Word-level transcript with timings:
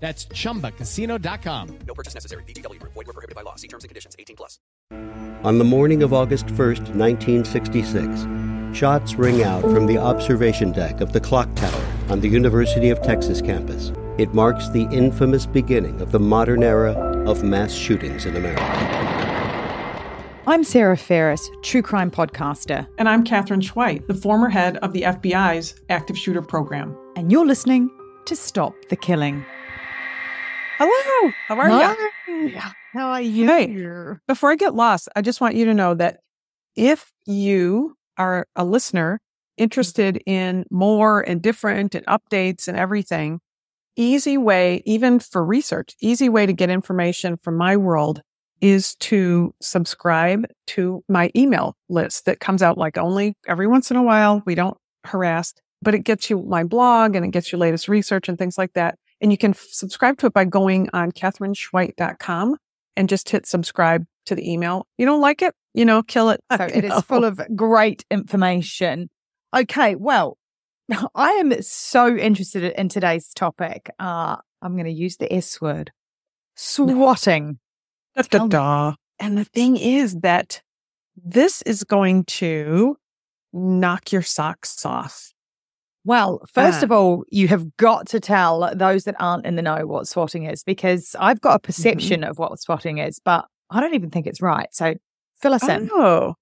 That's 0.00 0.24
chumbacasino.com. 0.26 1.78
No 1.86 1.94
purchase 1.94 2.14
necessary. 2.14 2.42
VGW 2.44 2.80
Group. 2.80 2.94
Void 2.94 3.06
were 3.06 3.12
prohibited 3.12 3.36
by 3.36 3.42
law. 3.42 3.56
See 3.56 3.68
terms 3.68 3.84
and 3.84 3.90
conditions. 3.90 4.16
18 4.18 4.34
plus. 4.34 4.58
On 5.44 5.58
the 5.58 5.64
morning 5.64 6.02
of 6.02 6.12
August 6.14 6.46
1st, 6.46 6.94
1966, 6.96 8.26
shots 8.78 9.14
ring 9.14 9.42
out 9.42 9.62
from 9.62 9.86
the 9.86 9.98
observation 9.98 10.72
deck 10.72 11.00
of 11.02 11.12
the 11.12 11.20
clock 11.20 11.54
tower 11.54 11.86
on 12.08 12.20
the 12.20 12.28
University 12.28 12.88
of 12.90 13.00
Texas 13.02 13.40
campus. 13.42 13.92
It 14.18 14.32
marks 14.34 14.68
the 14.70 14.84
infamous 14.90 15.44
beginning 15.46 16.00
of 16.00 16.12
the 16.12 16.20
modern 16.20 16.62
era 16.62 16.92
of 17.26 17.42
mass 17.42 17.72
shootings 17.72 18.24
in 18.26 18.36
America. 18.36 18.62
I'm 20.46 20.64
Sarah 20.64 20.96
Ferris, 20.96 21.48
true 21.62 21.82
crime 21.82 22.10
podcaster, 22.10 22.86
And 22.98 23.08
I'm 23.08 23.22
Katherine 23.24 23.60
Schweit, 23.60 24.06
the 24.08 24.14
former 24.14 24.48
head 24.48 24.78
of 24.78 24.92
the 24.92 25.02
FBI's 25.02 25.74
active 25.90 26.16
shooter 26.18 26.42
program. 26.42 26.96
and 27.16 27.30
you're 27.30 27.46
listening 27.46 27.90
to 28.26 28.34
Stop 28.36 28.74
the 28.88 28.96
Killing. 28.96 29.44
Hello, 30.80 31.32
how 31.46 31.58
are 31.58 31.68
you? 31.68 32.58
How 32.94 33.10
are 33.10 33.20
you? 33.20 33.46
Hey. 33.46 33.66
Before 34.26 34.50
I 34.50 34.56
get 34.56 34.74
lost, 34.74 35.10
I 35.14 35.20
just 35.20 35.38
want 35.38 35.54
you 35.54 35.66
to 35.66 35.74
know 35.74 35.92
that 35.92 36.20
if 36.74 37.12
you 37.26 37.96
are 38.16 38.46
a 38.56 38.64
listener 38.64 39.16
mm-hmm. 39.16 39.62
interested 39.62 40.22
in 40.24 40.64
more 40.70 41.20
and 41.20 41.42
different 41.42 41.94
and 41.94 42.06
updates 42.06 42.66
and 42.66 42.78
everything, 42.78 43.40
easy 43.94 44.38
way, 44.38 44.82
even 44.86 45.20
for 45.20 45.44
research, 45.44 45.94
easy 46.00 46.30
way 46.30 46.46
to 46.46 46.52
get 46.54 46.70
information 46.70 47.36
from 47.36 47.58
my 47.58 47.76
world 47.76 48.22
is 48.62 48.94
to 49.00 49.54
subscribe 49.60 50.46
to 50.68 51.04
my 51.10 51.30
email 51.36 51.76
list 51.90 52.24
that 52.24 52.40
comes 52.40 52.62
out 52.62 52.78
like 52.78 52.96
only 52.96 53.34
every 53.46 53.66
once 53.66 53.90
in 53.90 53.98
a 53.98 54.02
while. 54.02 54.42
We 54.46 54.54
don't 54.54 54.78
harass, 55.04 55.52
but 55.82 55.94
it 55.94 56.04
gets 56.04 56.30
you 56.30 56.42
my 56.42 56.64
blog 56.64 57.14
and 57.16 57.26
it 57.26 57.32
gets 57.32 57.52
you 57.52 57.58
latest 57.58 57.86
research 57.86 58.30
and 58.30 58.38
things 58.38 58.56
like 58.56 58.72
that. 58.72 58.98
And 59.20 59.30
you 59.30 59.38
can 59.38 59.50
f- 59.50 59.66
subscribe 59.70 60.18
to 60.18 60.26
it 60.26 60.32
by 60.32 60.44
going 60.44 60.88
on 60.92 61.12
katherineschweit.com 61.12 62.56
and 62.96 63.08
just 63.08 63.28
hit 63.28 63.46
subscribe 63.46 64.06
to 64.26 64.34
the 64.34 64.50
email. 64.50 64.86
You 64.98 65.06
don't 65.06 65.20
like 65.20 65.42
it? 65.42 65.54
You 65.74 65.84
know, 65.84 66.02
kill 66.02 66.30
it. 66.30 66.40
So 66.56 66.64
it 66.64 66.84
is 66.84 67.00
full 67.02 67.24
of 67.24 67.40
great 67.54 68.04
information. 68.10 69.10
Okay, 69.54 69.94
well, 69.94 70.38
I 71.14 71.30
am 71.32 71.60
so 71.62 72.16
interested 72.16 72.64
in 72.64 72.88
today's 72.88 73.32
topic. 73.34 73.90
Uh, 73.98 74.36
I'm 74.62 74.72
going 74.72 74.84
to 74.84 74.92
use 74.92 75.16
the 75.16 75.32
S 75.32 75.60
word 75.60 75.92
swatting. 76.56 77.58
Da, 78.16 78.22
da, 78.22 78.46
da. 78.46 78.94
And 79.18 79.38
the 79.38 79.44
thing 79.44 79.76
is 79.76 80.16
that 80.20 80.62
this 81.16 81.62
is 81.62 81.84
going 81.84 82.24
to 82.24 82.96
knock 83.52 84.12
your 84.12 84.22
socks 84.22 84.84
off. 84.84 85.32
Well, 86.04 86.40
first 86.50 86.80
Ah. 86.80 86.84
of 86.84 86.92
all, 86.92 87.24
you 87.30 87.48
have 87.48 87.76
got 87.76 88.06
to 88.08 88.20
tell 88.20 88.72
those 88.74 89.04
that 89.04 89.16
aren't 89.20 89.44
in 89.44 89.56
the 89.56 89.62
know 89.62 89.86
what 89.86 90.08
swatting 90.08 90.44
is 90.44 90.62
because 90.64 91.14
I've 91.18 91.40
got 91.40 91.56
a 91.56 91.58
perception 91.58 92.24
of 92.24 92.38
what 92.38 92.58
swatting 92.60 92.98
is, 92.98 93.20
but 93.22 93.46
I 93.70 93.80
don't 93.80 93.94
even 93.94 94.10
think 94.10 94.26
it's 94.26 94.40
right. 94.40 94.68
So 94.72 94.94
fill 95.40 95.52
us 95.54 95.68
in. 95.68 95.90
Oh, 95.92 96.34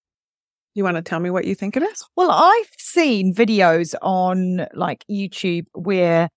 you 0.75 0.85
want 0.85 0.97
to 0.97 1.03
tell 1.03 1.19
me 1.19 1.31
what 1.31 1.45
you 1.45 1.55
think 1.57 1.77
it 1.77 1.83
is? 1.83 2.05
Well, 2.17 2.31
I've 2.31 2.71
seen 2.79 3.35
videos 3.35 3.95
on 4.01 4.67
like 4.75 5.05
YouTube 5.11 5.67
where 5.75 6.29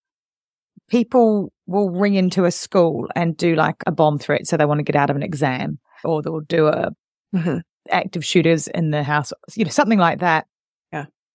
people 0.90 1.54
will 1.68 1.90
ring 1.92 2.16
into 2.16 2.46
a 2.46 2.52
school 2.52 3.08
and 3.16 3.38
do 3.38 3.56
like 3.56 3.76
a 3.86 3.92
bomb 3.92 4.18
threat. 4.18 4.48
So 4.48 4.58
they 4.58 4.66
want 4.66 4.80
to 4.80 4.84
get 4.84 4.96
out 4.96 5.10
of 5.10 5.16
an 5.16 5.24
exam 5.24 5.80
or 6.04 6.22
they'll 6.22 6.42
do 6.42 6.68
a 6.68 6.90
Mhm. 7.36 7.62
active 7.90 8.26
shooters 8.26 8.68
in 8.68 8.92
the 8.92 9.04
house, 9.04 9.32
you 9.56 9.64
know, 9.64 9.70
something 9.72 10.00
like 10.00 10.20
that. 10.20 10.48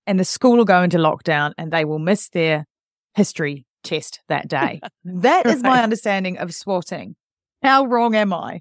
And 0.06 0.20
the 0.20 0.24
school 0.24 0.56
will 0.56 0.64
go 0.64 0.82
into 0.82 0.98
lockdown 0.98 1.52
and 1.58 1.72
they 1.72 1.84
will 1.84 1.98
miss 1.98 2.28
their 2.28 2.66
history 3.14 3.66
test 3.82 4.20
that 4.28 4.48
day. 4.48 4.80
that 5.04 5.46
is 5.46 5.62
my 5.62 5.82
understanding 5.82 6.38
of 6.38 6.54
swatting. 6.54 7.16
How 7.62 7.86
wrong 7.86 8.14
am 8.14 8.32
I? 8.32 8.60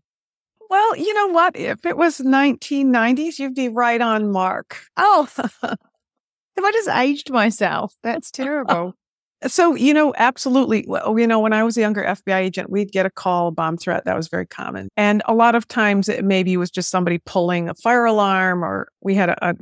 Well, 0.69 0.95
you 0.97 1.13
know 1.13 1.27
what? 1.27 1.55
If 1.55 1.85
it 1.85 1.97
was 1.97 2.19
1990s, 2.19 3.37
you'd 3.37 3.53
be 3.53 3.69
right 3.69 4.01
on 4.01 4.31
mark. 4.31 4.79
Oh, 4.97 5.27
have 5.35 6.63
I 6.63 6.71
just 6.71 6.89
aged 6.89 7.31
myself? 7.31 7.93
That's 8.03 8.31
terrible. 8.31 8.93
So, 9.47 9.75
you 9.75 9.93
know, 9.93 10.13
absolutely. 10.17 10.85
Well, 10.87 11.03
oh, 11.05 11.17
you 11.17 11.27
know, 11.27 11.39
when 11.39 11.53
I 11.53 11.61
was 11.61 11.77
a 11.77 11.81
younger 11.81 12.03
FBI 12.03 12.37
agent, 12.37 12.71
we'd 12.71 12.91
get 12.91 13.05
a 13.05 13.11
call, 13.11 13.49
a 13.49 13.51
bomb 13.51 13.77
threat. 13.77 14.05
That 14.05 14.15
was 14.15 14.27
very 14.27 14.47
common. 14.47 14.89
And 14.97 15.21
a 15.25 15.35
lot 15.35 15.53
of 15.53 15.67
times 15.67 16.09
it 16.09 16.23
maybe 16.23 16.57
was 16.57 16.71
just 16.71 16.89
somebody 16.89 17.19
pulling 17.19 17.69
a 17.69 17.75
fire 17.75 18.05
alarm 18.05 18.63
or 18.63 18.87
we 19.01 19.13
had 19.13 19.29
a, 19.29 19.49
a 19.49 19.55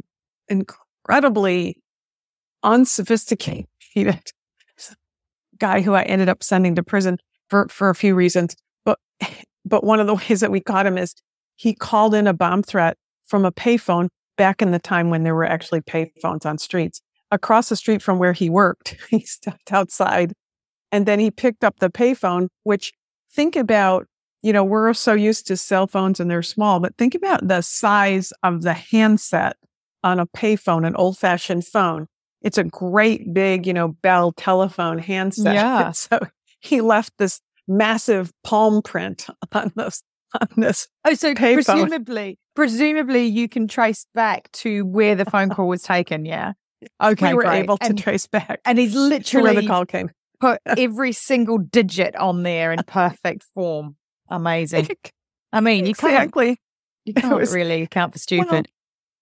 incredibly 1.03 1.81
unsophisticated 2.63 3.67
guy 5.59 5.81
who 5.81 5.93
I 5.93 6.03
ended 6.03 6.29
up 6.29 6.43
sending 6.43 6.75
to 6.75 6.83
prison 6.83 7.17
for, 7.49 7.67
for 7.69 7.89
a 7.89 7.95
few 7.95 8.15
reasons. 8.15 8.55
But, 8.85 8.99
but 9.65 9.83
one 9.83 9.99
of 9.99 10.07
the 10.07 10.15
ways 10.15 10.39
that 10.39 10.51
we 10.51 10.59
caught 10.59 10.85
him 10.85 10.97
is 10.97 11.13
he 11.55 11.73
called 11.73 12.15
in 12.15 12.27
a 12.27 12.33
bomb 12.33 12.63
threat 12.63 12.97
from 13.25 13.45
a 13.45 13.51
payphone 13.51 14.09
back 14.37 14.61
in 14.61 14.71
the 14.71 14.79
time 14.79 15.09
when 15.09 15.23
there 15.23 15.35
were 15.35 15.45
actually 15.45 15.81
payphones 15.81 16.45
on 16.45 16.57
streets 16.57 17.01
across 17.31 17.69
the 17.69 17.75
street 17.75 18.01
from 18.01 18.19
where 18.19 18.33
he 18.33 18.49
worked. 18.49 18.95
He 19.09 19.21
stepped 19.21 19.71
outside 19.71 20.33
and 20.91 21.05
then 21.05 21.19
he 21.19 21.31
picked 21.31 21.63
up 21.63 21.79
the 21.79 21.89
payphone, 21.89 22.47
which 22.63 22.93
think 23.31 23.55
about, 23.55 24.07
you 24.41 24.53
know, 24.53 24.63
we're 24.63 24.93
so 24.93 25.13
used 25.13 25.47
to 25.47 25.57
cell 25.57 25.87
phones 25.87 26.19
and 26.19 26.29
they're 26.29 26.41
small, 26.43 26.79
but 26.79 26.97
think 26.97 27.15
about 27.15 27.47
the 27.47 27.61
size 27.61 28.33
of 28.43 28.63
the 28.63 28.73
handset 28.73 29.57
on 30.03 30.19
a 30.19 30.27
payphone, 30.27 30.85
an 30.85 30.95
old 30.95 31.17
fashioned 31.17 31.65
phone. 31.65 32.07
It's 32.41 32.57
a 32.57 32.63
great 32.63 33.33
big, 33.33 33.65
you 33.65 33.73
know, 33.73 33.89
Bell 33.89 34.33
telephone 34.33 34.99
handset. 34.99 35.53
Yeah. 35.55 35.85
And 35.87 35.95
so 35.95 36.19
he 36.59 36.81
left 36.81 37.13
this 37.17 37.39
massive 37.67 38.31
palm 38.43 38.81
print 38.81 39.27
on 39.53 39.71
this, 39.75 40.03
on 40.39 40.47
this. 40.57 40.87
Oh, 41.05 41.13
so 41.13 41.33
presumably, 41.33 42.37
presumably 42.55 43.25
you 43.25 43.47
can 43.47 43.67
trace 43.67 44.05
back 44.13 44.51
to 44.53 44.85
where 44.85 45.15
the 45.15 45.25
phone 45.25 45.49
call 45.49 45.67
was 45.67 45.83
taken. 45.83 46.25
Yeah. 46.25 46.53
Okay. 47.01 47.29
we 47.29 47.33
were 47.35 47.43
great. 47.43 47.63
able 47.63 47.77
to 47.77 47.85
and, 47.87 47.97
trace 47.97 48.27
back 48.27 48.59
and 48.65 48.77
he's 48.77 48.93
to 48.93 48.99
where 48.99 49.09
literally 49.09 49.55
the 49.61 49.67
call 49.67 49.85
came. 49.85 50.11
put 50.41 50.59
every 50.65 51.13
single 51.13 51.57
digit 51.57 52.15
on 52.17 52.43
there 52.43 52.73
in 52.73 52.83
perfect 52.85 53.45
form. 53.53 53.95
Amazing. 54.29 54.89
I 55.53 55.61
mean, 55.61 55.85
you 55.85 55.93
can't, 55.93 56.35
you 57.05 57.13
can't 57.13 57.35
was- 57.35 57.53
really 57.53 57.83
account 57.83 58.13
for 58.13 58.17
Well, 58.17 58.47
stupid. 58.47 58.67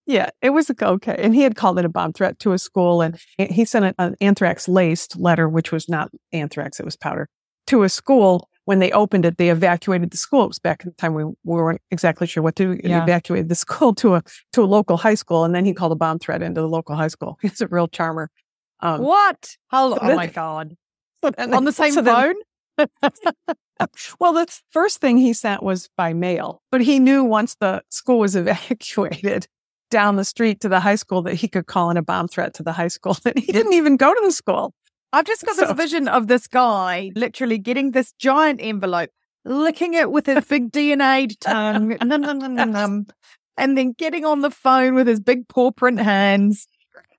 Yeah, 0.06 0.30
it 0.40 0.50
was 0.50 0.70
okay. 0.70 1.16
And 1.18 1.34
he 1.34 1.42
had 1.42 1.54
called 1.54 1.78
it 1.78 1.84
a 1.84 1.88
bomb 1.88 2.12
threat 2.12 2.38
to 2.40 2.52
a 2.52 2.58
school 2.58 3.02
and 3.02 3.16
he 3.38 3.64
sent 3.64 3.84
an, 3.84 3.94
an 3.98 4.16
anthrax 4.20 4.68
laced 4.68 5.16
letter, 5.16 5.48
which 5.48 5.70
was 5.70 5.88
not 5.88 6.10
anthrax, 6.32 6.80
it 6.80 6.84
was 6.84 6.96
powder, 6.96 7.28
to 7.68 7.84
a 7.84 7.88
school 7.88 8.48
when 8.64 8.78
they 8.78 8.92
opened 8.92 9.24
it, 9.24 9.38
they 9.38 9.50
evacuated 9.50 10.10
the 10.10 10.16
school. 10.16 10.44
It 10.44 10.48
was 10.48 10.58
back 10.58 10.84
in 10.84 10.90
the 10.90 10.94
time 10.94 11.14
we, 11.14 11.24
we 11.24 11.34
weren't 11.44 11.80
exactly 11.90 12.26
sure 12.26 12.42
what 12.42 12.54
to 12.56 12.76
do. 12.76 12.82
They 12.82 12.94
evacuated 12.94 13.48
the 13.48 13.54
school 13.66 13.94
to 13.96 14.16
a 14.16 14.22
to 14.52 14.62
a 14.62 14.66
local 14.66 14.96
high 14.96 15.14
school, 15.14 15.44
and 15.44 15.54
then 15.54 15.64
he 15.64 15.74
called 15.74 15.92
a 15.92 15.96
bomb 15.96 16.18
threat 16.18 16.42
into 16.42 16.60
the 16.60 16.68
local 16.68 16.94
high 16.94 17.08
school. 17.08 17.38
He's 17.42 17.60
a 17.60 17.66
real 17.66 17.88
charmer. 17.88 18.30
Um, 18.80 19.00
what? 19.02 19.56
Oh, 19.72 19.94
so 19.94 19.98
oh 20.00 20.06
then- 20.06 20.16
my 20.16 20.26
god! 20.26 20.76
and 21.38 21.54
On 21.54 21.64
the 21.64 21.72
same 21.72 21.92
so 21.92 22.02
then- 22.02 22.34
phone? 22.78 22.88
well, 24.20 24.32
the 24.32 24.46
first 24.70 25.00
thing 25.00 25.18
he 25.18 25.32
sent 25.32 25.62
was 25.62 25.88
by 25.96 26.12
mail, 26.14 26.62
but 26.70 26.80
he 26.80 26.98
knew 26.98 27.24
once 27.24 27.56
the 27.60 27.82
school 27.90 28.20
was 28.20 28.36
evacuated 28.36 29.46
down 29.92 30.16
the 30.16 30.24
street 30.24 30.60
to 30.62 30.68
the 30.68 30.80
high 30.80 30.96
school 30.96 31.20
that 31.22 31.34
he 31.34 31.46
could 31.46 31.66
call 31.66 31.90
in 31.90 31.96
a 31.96 32.02
bomb 32.02 32.26
threat 32.26 32.54
to 32.54 32.62
the 32.62 32.72
high 32.72 32.88
school. 32.88 33.16
And 33.26 33.38
he 33.38 33.52
didn't 33.52 33.74
even 33.74 33.96
go 33.96 34.12
to 34.12 34.20
the 34.24 34.32
school. 34.32 34.74
I've 35.12 35.26
just 35.26 35.44
got 35.44 35.56
this 35.56 35.70
vision 35.72 36.08
of 36.08 36.26
this 36.26 36.46
guy 36.46 37.12
literally 37.14 37.58
getting 37.58 37.90
this 37.90 38.12
giant 38.12 38.60
envelope, 38.62 39.10
licking 39.44 39.92
it 39.92 40.10
with 40.10 40.26
his 40.26 40.44
big 40.48 40.72
DNA 40.72 41.36
tongue, 41.38 41.98
num, 42.02 42.22
num, 42.22 42.54
num, 42.54 43.06
and 43.58 43.76
then 43.76 43.92
getting 43.92 44.24
on 44.24 44.40
the 44.40 44.50
phone 44.50 44.94
with 44.94 45.06
his 45.06 45.20
big 45.20 45.46
paw 45.48 45.70
print 45.70 46.00
hands. 46.00 46.66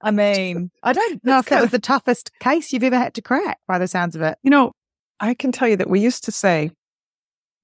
I 0.01 0.11
mean, 0.11 0.71
I 0.81 0.91
don't 0.91 1.23
know 1.23 1.39
if 1.39 1.45
that 1.45 1.61
was 1.61 1.71
the 1.71 1.79
toughest 1.79 2.31
case 2.39 2.73
you've 2.73 2.83
ever 2.83 2.97
had 2.97 3.13
to 3.13 3.21
crack 3.21 3.59
by 3.67 3.77
the 3.77 3.87
sounds 3.87 4.15
of 4.17 4.21
it. 4.23 4.37
You 4.43 4.49
know, 4.49 4.73
I 5.19 5.35
can 5.35 5.51
tell 5.53 5.69
you 5.69 5.77
that 5.77 5.89
we 5.89 6.01
used 6.01 6.25
to 6.25 6.31
say 6.31 6.71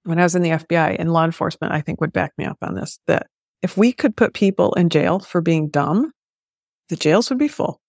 when 0.03 0.19
I 0.19 0.23
was 0.23 0.35
in 0.35 0.43
the 0.43 0.51
FBI 0.51 0.95
and 0.97 1.11
law 1.11 1.25
enforcement, 1.25 1.73
I 1.73 1.81
think 1.81 1.99
would 1.99 2.13
back 2.13 2.31
me 2.37 2.45
up 2.45 2.57
on 2.61 2.75
this, 2.75 2.99
that 3.07 3.27
if 3.61 3.77
we 3.77 3.91
could 3.91 4.15
put 4.15 4.33
people 4.33 4.73
in 4.73 4.89
jail 4.89 5.19
for 5.19 5.41
being 5.41 5.69
dumb, 5.69 6.11
the 6.89 6.95
jails 6.95 7.29
would 7.29 7.39
be 7.39 7.47
full. 7.47 7.81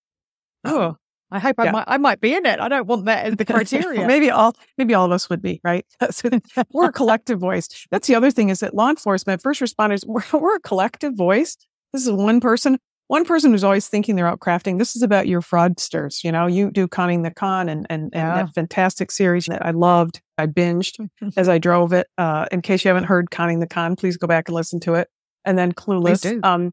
Oh, 0.65 0.97
I 1.31 1.39
hope 1.39 1.57
I 1.59 1.71
might 1.71 1.85
I 1.87 1.97
might 1.99 2.21
be 2.21 2.35
in 2.35 2.45
it. 2.45 2.59
I 2.59 2.69
don't 2.69 2.87
want 2.87 3.05
that 3.05 3.25
as 3.27 3.37
the 3.37 3.45
criteria. 3.55 4.07
maybe 4.07 4.31
all 4.31 4.55
maybe 4.77 4.95
all 4.95 5.07
of 5.07 5.13
us 5.13 5.31
would 5.31 5.41
be 5.43 5.61
right. 5.63 5.87
So 6.11 6.29
we're 6.73 6.89
a 6.89 6.93
collective 6.93 7.39
voice. 7.39 7.69
That's 7.91 8.09
the 8.09 8.15
other 8.17 8.31
thing 8.31 8.49
is 8.49 8.61
that 8.61 8.75
law 8.75 8.91
enforcement, 8.91 9.41
first 9.43 9.61
responders, 9.61 10.05
we're, 10.07 10.23
we're 10.39 10.57
a 10.57 10.61
collective 10.61 11.15
voice. 11.15 11.57
This 11.93 12.03
is 12.05 12.11
one 12.13 12.41
person, 12.41 12.79
one 13.07 13.25
person 13.25 13.53
who's 13.53 13.65
always 13.65 13.89
thinking 13.89 14.17
they're 14.17 14.27
out 14.27 14.41
crafting. 14.41 14.79
This 14.79 14.95
is 14.97 15.03
about 15.03 15.29
your 15.29 15.41
fraudsters. 15.41 16.23
You 16.25 16.33
know, 16.33 16.47
you 16.47 16.71
do 16.73 16.89
conning 16.89 17.23
the 17.23 17.31
con 17.31 17.69
and 17.69 17.87
and, 17.89 18.03
and 18.13 18.13
Yeah. 18.13 18.35
that 18.43 18.55
fantastic 18.55 19.11
series 19.13 19.47
that 19.47 19.65
I 19.65 19.71
loved. 19.71 20.21
I 20.37 20.47
binged 20.47 20.99
as 21.37 21.49
I 21.49 21.59
drove 21.59 21.93
it. 21.93 22.09
Uh, 22.19 22.47
in 22.51 22.61
case 22.61 22.85
you 22.85 22.89
haven't 22.89 23.05
heard 23.05 23.31
conning 23.31 23.61
the 23.61 23.67
con, 23.69 23.95
please 23.95 24.17
go 24.17 24.27
back 24.27 24.49
and 24.49 24.55
listen 24.57 24.81
to 24.81 24.95
it. 24.95 25.09
And 25.45 25.59
then 25.59 25.73
clueless. 25.73 26.45
Um, 26.45 26.73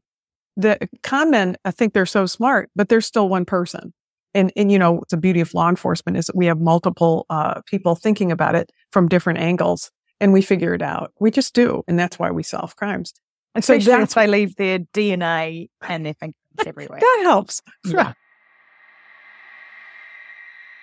the 0.56 0.88
con 1.02 1.30
men, 1.30 1.56
I 1.64 1.70
think 1.70 1.94
they're 1.94 2.06
so 2.06 2.26
smart, 2.26 2.70
but 2.74 2.88
they're 2.88 3.00
still 3.00 3.28
one 3.28 3.44
person 3.44 3.92
and 4.34 4.52
and 4.56 4.70
you 4.70 4.78
know 4.78 5.00
it's 5.00 5.10
the 5.10 5.16
beauty 5.16 5.40
of 5.40 5.54
law 5.54 5.68
enforcement 5.68 6.16
is 6.16 6.26
that 6.26 6.36
we 6.36 6.46
have 6.46 6.60
multiple 6.60 7.26
uh, 7.30 7.60
people 7.66 7.94
thinking 7.94 8.32
about 8.32 8.54
it 8.54 8.70
from 8.92 9.08
different 9.08 9.38
angles 9.38 9.90
and 10.20 10.32
we 10.32 10.42
figure 10.42 10.74
it 10.74 10.82
out 10.82 11.12
we 11.20 11.30
just 11.30 11.54
do 11.54 11.82
and 11.88 11.98
that's 11.98 12.18
why 12.18 12.30
we 12.30 12.42
solve 12.42 12.76
crimes 12.76 13.12
and 13.54 13.64
so 13.64 13.74
Especially 13.74 13.98
that's 13.98 14.16
why 14.16 14.26
they 14.26 14.32
leave 14.32 14.56
their 14.56 14.78
DNA 14.78 15.68
and 15.82 16.06
their 16.06 16.14
fingerprints 16.14 16.36
everywhere. 16.66 17.00
that 17.00 17.20
helps 17.22 17.62
Yeah. 17.84 18.12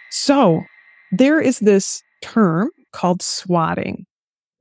so 0.09 0.63
there 1.11 1.39
is 1.39 1.59
this 1.59 2.01
term 2.21 2.69
called 2.91 3.21
swatting 3.21 4.05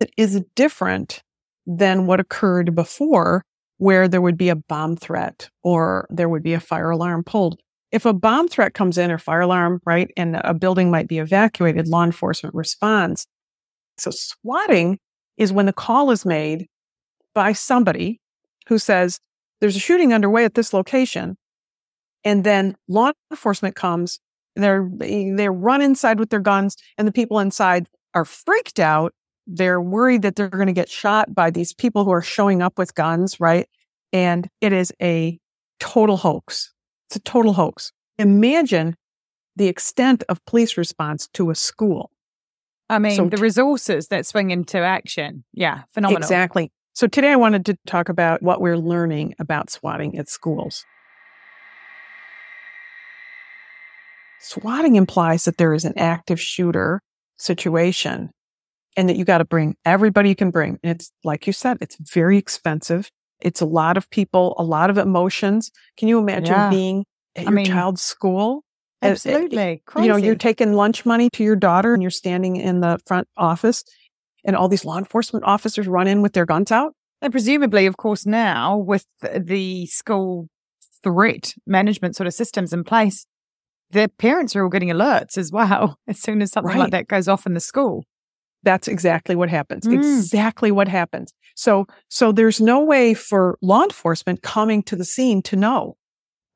that 0.01 0.11
is 0.17 0.43
different 0.55 1.23
than 1.67 2.07
what 2.07 2.21
occurred 2.21 2.75
before 2.75 3.45
where 3.79 4.07
there 4.07 4.21
would 4.21 4.37
be 4.37 4.49
a 4.49 4.57
bomb 4.57 4.97
threat 4.97 5.49
or 5.63 6.07
there 6.11 6.29
would 6.29 6.43
be 6.43 6.55
a 6.55 6.61
fire 6.61 6.91
alarm 6.91 7.25
pulled 7.25 7.59
if 7.95 8.05
a 8.05 8.13
bomb 8.13 8.49
threat 8.49 8.75
comes 8.75 8.99
in 8.99 9.13
or 9.13 9.19
fire 9.19 9.43
alarm, 9.43 9.81
right, 9.87 10.11
and 10.17 10.41
a 10.43 10.53
building 10.53 10.91
might 10.91 11.07
be 11.07 11.21
evacuated, 11.21 11.87
law 11.87 12.03
enforcement 12.03 12.53
responds. 12.53 13.29
So 13.99 14.11
swatting 14.11 14.99
is 15.37 15.53
when 15.53 15.67
the 15.67 15.73
call 15.73 16.11
is 16.11 16.27
made 16.27 16.67
by 17.37 17.53
somebody 17.53 18.21
who 18.67 18.79
says, 18.79 19.21
there's 19.61 19.77
a 19.77 19.79
shooting 19.79 20.13
underway 20.13 20.45
at 20.45 20.55
this 20.55 20.73
location. 20.73 21.37
And 22.25 22.43
then 22.43 22.75
law 22.89 23.13
enforcement 23.31 23.77
comes, 23.77 24.19
they're, 24.57 24.91
they 24.99 25.49
run 25.49 25.81
inside 25.81 26.19
with 26.19 26.31
their 26.31 26.41
guns 26.41 26.77
and 26.99 27.07
the 27.07 27.13
people 27.13 27.39
inside 27.39 27.87
are 28.13 28.25
freaked 28.25 28.81
out. 28.81 29.15
They're 29.47 29.81
worried 29.81 30.23
that 30.23 30.37
they're 30.37 30.49
going 30.49 30.67
to 30.67 30.73
get 30.73 30.89
shot 30.89 31.35
by 31.35 31.51
these 31.51 31.73
people 31.73 32.05
who 32.05 32.13
are 32.13 32.23
showing 32.23 32.63
up 32.63 32.79
with 32.79 32.95
guns, 32.95 33.39
right? 33.39 33.69
And 34.13 34.49
it 34.61 34.73
is 34.73 34.93
a 35.03 35.39
total 35.81 36.17
hoax. 36.17 36.73
It's 37.09 37.17
a 37.17 37.21
total 37.21 37.53
hoax. 37.53 37.93
Imagine 38.19 38.97
the 39.57 39.69
extent 39.69 40.25
of 40.29 40.45
police 40.47 40.77
response 40.77 41.29
to 41.35 41.51
a 41.51 41.55
school. 41.55 42.11
I 42.89 42.99
mean, 42.99 43.17
So 43.17 43.29
the 43.29 43.37
t- 43.37 43.43
resources 43.43 44.09
that 44.09 44.27
swing 44.27 44.51
into 44.51 44.79
action. 44.79 45.45
Yeah, 45.53 45.83
phenomenal. 45.93 46.23
Exactly. 46.23 46.71
So 46.93 47.07
today 47.07 47.33
I 47.33 47.37
wanted 47.37 47.67
to 47.67 47.79
talk 47.87 48.09
about 48.09 48.43
what 48.43 48.61
we're 48.61 48.79
learning 48.79 49.35
about 49.39 49.71
swatting 49.71 50.17
at 50.17 50.29
schools. 50.29 50.85
Swatting 54.41 54.97
implies 54.97 55.45
that 55.45 55.57
there 55.57 55.73
is 55.73 55.85
an 55.85 55.95
active 55.97 56.41
shooter 56.41 57.03
situation 57.37 58.31
and 58.97 59.09
that 59.09 59.17
you 59.17 59.25
got 59.25 59.39
to 59.39 59.45
bring 59.45 59.77
everybody 59.85 60.29
you 60.29 60.37
can 60.37 60.51
bring. 60.51 60.79
And 60.83 60.95
it's 60.97 61.11
like 61.25 61.47
you 61.47 61.53
said, 61.53 61.79
it's 61.81 61.97
very 62.13 62.39
expensive. 62.39 63.11
It's 63.41 63.61
a 63.61 63.67
lot 63.67 63.97
of 63.97 64.09
people, 64.11 64.55
a 64.59 64.63
lot 64.65 64.91
of 64.91 64.99
emotions. 64.99 65.71
Can 65.97 66.09
you 66.09 66.19
imagine 66.19 66.47
Yeah. 66.55 66.71
being 66.71 67.05
at 67.37 67.43
I 67.43 67.45
your 67.45 67.53
mean, 67.53 67.67
child's 67.67 68.03
school? 68.03 68.63
Absolutely. 69.03 69.83
You 69.99 70.07
know, 70.09 70.17
you're 70.17 70.35
taking 70.35 70.73
lunch 70.73 71.05
money 71.05 71.29
to 71.35 71.45
your 71.45 71.57
daughter 71.57 71.93
and 71.93 72.03
you're 72.03 72.11
standing 72.11 72.57
in 72.57 72.81
the 72.81 72.99
front 73.07 73.29
office 73.37 73.85
and 74.45 74.57
all 74.57 74.69
these 74.69 74.85
law 74.85 74.97
enforcement 74.99 75.45
officers 75.45 75.87
run 75.87 76.07
in 76.07 76.23
with 76.23 76.33
their 76.33 76.47
guns 76.47 76.73
out. 76.73 76.95
And 77.21 77.31
presumably, 77.33 77.87
of 77.87 77.97
course, 77.97 78.25
now 78.25 78.77
with 78.79 79.07
the 79.21 79.87
school 79.87 80.49
threat 81.03 81.55
management 81.67 82.17
sort 82.17 82.27
of 82.27 82.33
systems 82.35 82.73
in 82.73 82.83
place, 82.85 83.27
the 83.91 84.11
parents 84.19 84.57
are 84.57 84.63
all 84.65 84.71
getting 84.71 84.89
alerts 84.89 85.37
as 85.37 85.53
well 85.53 85.99
as 86.09 86.19
soon 86.19 86.41
as 86.41 86.53
something 86.53 86.71
Right. 86.75 86.79
like 86.85 86.91
that 86.93 87.09
goes 87.09 87.29
off 87.29 87.47
in 87.47 87.53
the 87.55 87.61
school. 87.61 88.05
That's 88.65 88.89
exactly 88.89 89.37
what 89.37 89.51
happens. 89.51 89.87
Mm. 89.87 89.95
Exactly 89.95 90.71
what 90.73 90.89
happens. 90.89 91.33
So, 91.55 91.87
so 92.09 92.33
there's 92.33 92.61
no 92.61 92.83
way 92.83 93.15
for 93.15 93.59
law 93.63 93.83
enforcement 93.85 94.43
coming 94.43 94.83
to 94.85 94.97
the 94.97 95.05
scene 95.05 95.43
to 95.43 95.57
know, 95.57 95.97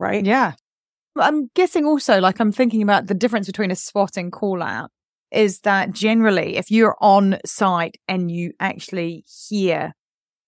right? 0.01 0.25
Yeah. 0.25 0.53
I'm 1.17 1.51
guessing 1.55 1.85
also, 1.85 2.21
like, 2.21 2.41
I'm 2.41 2.53
thinking 2.53 2.83
about 2.83 3.07
the 3.07 3.15
difference 3.15 3.47
between 3.47 3.71
a 3.71 3.77
SWAT 3.77 4.17
and 4.17 4.33
call 4.33 4.63
out 4.63 4.91
is 5.31 5.61
that 5.61 5.93
generally, 5.93 6.57
if 6.57 6.71
you're 6.71 6.97
on 7.01 7.39
site 7.45 7.99
and 8.09 8.31
you 8.31 8.53
actually 8.61 9.25
hear 9.49 9.93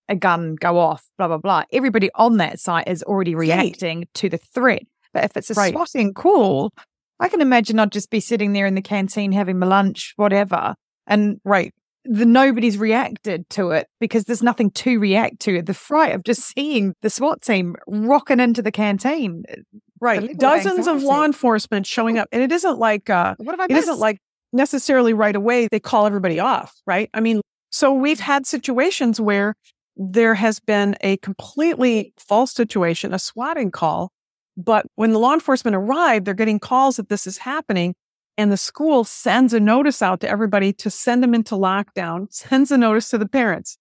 a 0.09 0.15
gun 0.15 0.55
go 0.55 0.79
off, 0.79 1.05
blah, 1.17 1.27
blah, 1.27 1.37
blah, 1.37 1.63
everybody 1.71 2.09
on 2.15 2.37
that 2.37 2.59
site 2.59 2.87
is 2.87 3.03
already 3.03 3.35
reacting 3.35 4.07
to 4.15 4.27
the 4.29 4.37
threat. 4.37 4.83
But 5.13 5.25
if 5.25 5.37
it's 5.37 5.51
a 5.51 5.53
Right. 5.53 5.73
swatting 5.73 6.13
call, 6.13 6.71
I 7.19 7.27
can 7.27 7.41
imagine 7.41 7.79
I'd 7.79 7.91
just 7.91 8.09
be 8.09 8.19
sitting 8.19 8.53
there 8.53 8.65
in 8.65 8.75
the 8.75 8.81
canteen 8.81 9.33
having 9.33 9.59
my 9.59 9.67
lunch, 9.67 10.13
whatever, 10.15 10.75
and 11.11 11.39
Right. 11.45 11.73
the 12.03 12.25
nobody's 12.25 12.77
reacted 12.77 13.47
to 13.51 13.71
it 13.71 13.87
because 13.99 14.23
there's 14.25 14.41
nothing 14.41 14.71
to 14.71 14.99
react 14.99 15.39
to. 15.41 15.61
The 15.61 15.73
fright 15.73 16.15
of 16.15 16.23
just 16.23 16.41
seeing 16.41 16.95
the 17.01 17.09
SWAT 17.09 17.41
team 17.41 17.75
rocking 17.87 18.39
into 18.39 18.61
the 18.61 18.71
canteen. 18.71 19.43
Right. 19.99 20.21
level 20.21 20.31
of 20.31 20.37
Dozens 20.39 20.87
of 20.87 21.03
law 21.03 21.23
enforcement 21.23 21.85
showing 21.85 22.17
up. 22.17 22.27
And 22.31 22.41
it 22.41 22.51
isn't 22.51 22.79
like, 22.79 23.09
uh, 23.11 23.35
What 23.37 23.51
have 23.53 23.59
I 23.59 23.65
it 23.65 23.77
isn't 23.77 23.99
like 23.99 24.17
necessarily 24.51 25.13
right 25.13 25.35
away 25.35 25.67
they 25.71 25.79
call 25.79 26.07
everybody 26.07 26.39
off, 26.39 26.73
right? 26.87 27.09
I 27.13 27.19
mean, 27.19 27.41
so 27.69 27.93
we've 27.93 28.19
had 28.19 28.47
situations 28.47 29.21
where 29.21 29.53
there 29.95 30.33
has 30.33 30.59
been 30.59 30.95
a 31.01 31.17
completely 31.17 32.13
false 32.17 32.51
situation, 32.51 33.13
a 33.13 33.19
swatting 33.19 33.69
call. 33.71 34.09
But 34.57 34.85
when 34.95 35.11
the 35.11 35.19
law 35.19 35.33
enforcement 35.33 35.75
arrive, 35.75 36.25
they're 36.25 36.33
getting 36.33 36.59
calls 36.59 36.97
that 36.97 37.09
this 37.09 37.27
is 37.27 37.37
happening. 37.37 37.93
And 38.41 38.51
the 38.51 38.57
school 38.57 39.03
sends 39.03 39.53
a 39.53 39.59
notice 39.59 40.01
out 40.01 40.19
to 40.21 40.27
everybody 40.27 40.73
to 40.73 40.89
send 40.89 41.21
them 41.21 41.35
into 41.35 41.53
lockdown, 41.53 42.25
sends 42.33 42.71
a 42.71 42.77
notice 42.77 43.11
to 43.11 43.19
the 43.19 43.27
parents. 43.27 43.77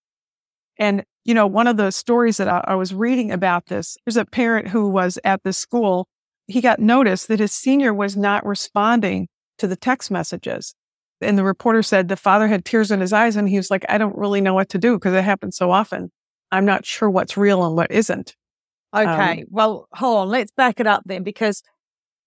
And, 0.78 1.02
you 1.24 1.32
know, 1.32 1.46
one 1.46 1.66
of 1.66 1.78
the 1.78 1.90
stories 1.90 2.36
that 2.36 2.46
I, 2.46 2.62
I 2.64 2.74
was 2.74 2.92
reading 2.92 3.32
about 3.32 3.68
this, 3.68 3.96
there's 4.04 4.18
a 4.18 4.26
parent 4.26 4.68
who 4.68 4.90
was 4.90 5.18
at 5.24 5.42
the 5.44 5.54
school. 5.54 6.08
He 6.46 6.60
got 6.60 6.78
notice 6.78 7.24
that 7.24 7.40
his 7.40 7.52
senior 7.52 7.94
was 7.94 8.18
not 8.18 8.44
responding 8.44 9.28
to 9.56 9.66
the 9.66 9.76
text 9.76 10.10
messages. 10.10 10.74
And 11.22 11.38
the 11.38 11.44
reporter 11.44 11.82
said 11.82 12.08
the 12.08 12.16
father 12.16 12.46
had 12.46 12.66
tears 12.66 12.90
in 12.90 13.00
his 13.00 13.14
eyes 13.14 13.36
and 13.36 13.48
he 13.48 13.56
was 13.56 13.70
like, 13.70 13.86
I 13.88 13.96
don't 13.96 14.14
really 14.14 14.42
know 14.42 14.52
what 14.52 14.68
to 14.70 14.78
do 14.78 14.98
because 14.98 15.14
it 15.14 15.24
happens 15.24 15.56
so 15.56 15.70
often. 15.70 16.12
I'm 16.52 16.66
not 16.66 16.84
sure 16.84 17.08
what's 17.08 17.38
real 17.38 17.64
and 17.64 17.76
what 17.76 17.90
isn't. 17.90 18.36
Okay. 18.94 19.40
Um, 19.40 19.44
well, 19.48 19.88
hold 19.94 20.18
on. 20.18 20.28
Let's 20.28 20.50
back 20.50 20.80
it 20.80 20.86
up 20.86 21.04
then, 21.06 21.22
because 21.22 21.62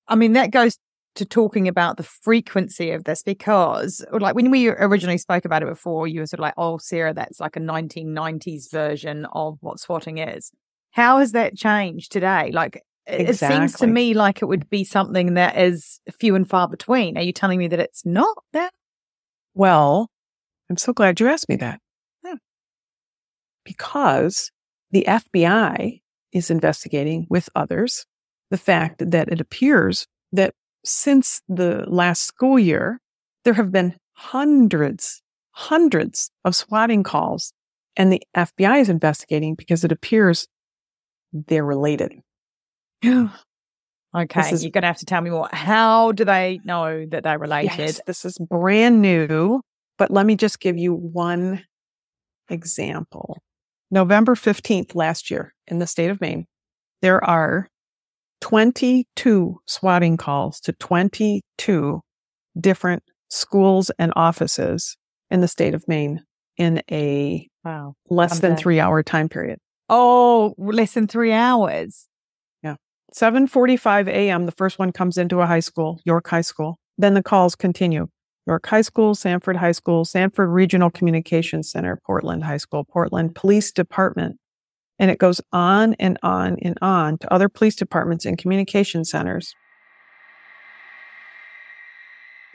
I 0.08 0.16
mean, 0.16 0.34
that 0.34 0.50
goes 0.50 0.80
to 1.16 1.26
talking 1.26 1.68
about 1.68 1.98
the 1.98 2.04
frequency 2.04 2.92
of 2.92 3.04
this 3.04 3.22
because, 3.24 4.04
like, 4.12 4.36
when 4.36 4.50
we 4.52 4.70
originally 4.70 5.18
spoke 5.18 5.46
about 5.46 5.62
it 5.62 5.70
before, 5.70 6.08
you 6.08 6.22
were 6.22 6.26
sort 6.26 6.40
of 6.40 6.44
like, 6.44 6.56
oh, 6.58 6.78
Sarah, 6.78 7.14
that's 7.14 7.40
like 7.40 7.56
a 7.56 7.60
1990s 7.60 8.72
version 8.72 9.26
of 9.34 9.58
what 9.62 9.80
swatting 9.80 10.18
is. 10.18 10.52
How 10.92 11.20
has 11.20 11.32
that 11.34 11.56
changed 11.56 12.12
today? 12.12 12.52
Like, 12.52 12.78
it- 13.06 13.30
it 13.30 13.38
seems 13.38 13.74
to 13.74 13.88
me 13.94 14.14
like 14.14 14.42
it 14.42 14.46
would 14.46 14.70
be 14.70 14.84
something 14.84 15.34
that 15.34 15.58
is 15.58 16.00
few 16.20 16.36
and 16.36 16.50
far 16.50 16.68
between. 16.68 17.18
Are 17.18 17.22
you 17.24 17.34
telling 17.34 17.60
me 17.60 17.68
that 17.68 17.80
it's 17.80 18.06
not 18.06 18.36
that? 18.54 18.74
Well, 19.54 20.10
I'm 20.70 20.78
so 20.78 20.94
glad 20.94 21.20
you 21.20 21.28
asked 21.28 21.50
me 21.50 21.58
that. 21.58 21.80
Yeah. 22.24 22.36
Because 23.66 24.52
the 24.92 25.06
FBI 25.08 26.02
is 26.32 26.50
investigating 26.50 27.28
with 27.30 27.50
others 27.56 28.06
the 28.50 28.58
fact 28.58 29.10
that 29.12 29.28
it 29.30 29.40
appears 29.42 30.08
that 30.32 30.54
since 30.86 31.42
the 31.48 31.86
last 31.88 32.24
school 32.24 32.60
year, 32.60 33.00
there 33.46 33.54
have 33.54 33.72
been 33.72 33.96
hundreds, 34.14 35.22
hundreds 35.52 36.30
of 36.46 36.56
swatting 36.56 37.04
calls. 37.04 37.54
And 37.96 38.12
the 38.12 38.22
FBI 38.36 38.82
is 38.82 38.90
investigating 38.90 39.56
because 39.56 39.84
it 39.84 39.92
appears 39.92 40.48
they're 41.32 41.66
related. 41.66 42.14
Okay, 44.16 44.52
is- 44.52 44.64
you're 44.64 44.70
going 44.72 44.84
to 44.84 44.88
have 44.88 44.98
to 45.00 45.06
tell 45.06 45.22
me 45.22 45.32
more. 45.32 45.50
How 45.52 46.12
do 46.12 46.24
they 46.24 46.60
know 46.64 47.04
that 47.08 47.24
they're 47.24 47.40
related? 47.40 47.80
Yes, 47.80 48.02
this 48.06 48.26
is 48.26 48.38
brand 48.38 49.02
new, 49.02 49.62
but 49.98 50.12
let 50.12 50.28
me 50.28 50.36
just 50.36 50.60
give 50.60 50.78
you 50.78 50.94
one 50.94 51.64
example. 52.50 53.42
November 53.90 54.36
15th 54.36 54.94
last 54.94 55.32
year 55.32 55.54
in 55.68 55.80
the 55.80 55.88
state 55.88 56.12
of 56.12 56.22
Maine, 56.22 56.46
there 57.02 57.24
are 57.24 57.68
22 58.44 59.58
swatting 59.66 60.18
calls 60.18 60.60
to 60.60 60.74
22 60.74 62.02
different 62.60 63.02
schools 63.30 63.90
and 63.98 64.12
offices 64.18 64.98
in 65.32 65.40
the 65.40 65.48
state 65.48 65.74
of 65.74 65.88
Maine 65.88 66.20
in 66.58 66.82
a 66.92 67.48
Wow. 67.64 67.94
less 68.10 68.40
than 68.40 68.58
three 68.58 68.82
hour 68.82 69.02
time 69.02 69.30
period. 69.30 69.60
Oh, 69.88 70.54
less 70.58 70.94
than 70.94 71.08
three 71.08 71.32
hours. 71.32 72.10
Yeah. 72.62 72.76
7:45 73.14 74.10
a.m. 74.10 74.46
the 74.46 74.52
first 74.52 74.78
one 74.78 74.92
comes 74.92 75.18
into 75.18 75.40
a 75.40 75.46
high 75.46 75.62
school, 75.62 76.02
York 76.04 76.28
High 76.28 76.42
School. 76.42 76.78
Then 76.98 77.14
the 77.14 77.24
calls 77.24 77.56
continue. 77.56 78.08
York 78.46 78.68
High 78.68 78.82
School, 78.82 79.16
Sanford 79.16 79.56
High 79.56 79.72
School, 79.72 80.04
Sanford 80.04 80.50
Regional 80.50 80.90
Communications 80.92 81.72
Center, 81.72 81.98
Portland 82.06 82.44
High 82.44 82.58
School, 82.58 82.84
Portland 82.84 83.36
Police 83.36 83.72
Department. 83.72 84.36
And 85.04 85.12
it 85.12 85.20
goes 85.20 85.42
on 85.52 85.96
and 85.96 86.18
on 86.24 86.56
and 86.62 86.78
on 86.82 87.18
to 87.18 87.34
other 87.34 87.50
police 87.50 87.76
departments 87.76 88.24
and 88.24 88.38
communication 88.38 89.04
centers. 89.04 89.54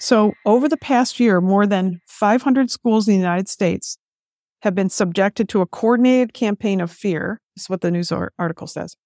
So, 0.00 0.33
over 0.47 0.67
the 0.67 0.78
past 0.78 1.21
year, 1.21 1.43
more 1.43 1.67
than 1.67 2.00
500 2.07 2.71
schools 2.71 3.07
in 3.07 3.12
the 3.12 3.19
United 3.19 3.50
States 3.50 3.99
have 4.62 4.75
been 4.75 4.88
subjected 4.88 5.50
to 5.50 5.61
a 5.61 5.67
coordinated 5.67 6.33
campaign 6.33 6.81
of 6.81 6.90
fear. 6.90 7.43
This 7.55 7.64
is 7.64 7.69
what 7.69 7.83
the 7.83 7.90
news 7.90 8.11
article 8.11 8.67
says 8.67 8.97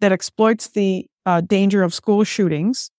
that 0.00 0.12
exploits 0.12 0.68
the 0.68 1.06
uh, 1.24 1.40
danger 1.40 1.82
of 1.82 1.94
school 1.94 2.24
shootings. 2.24 2.90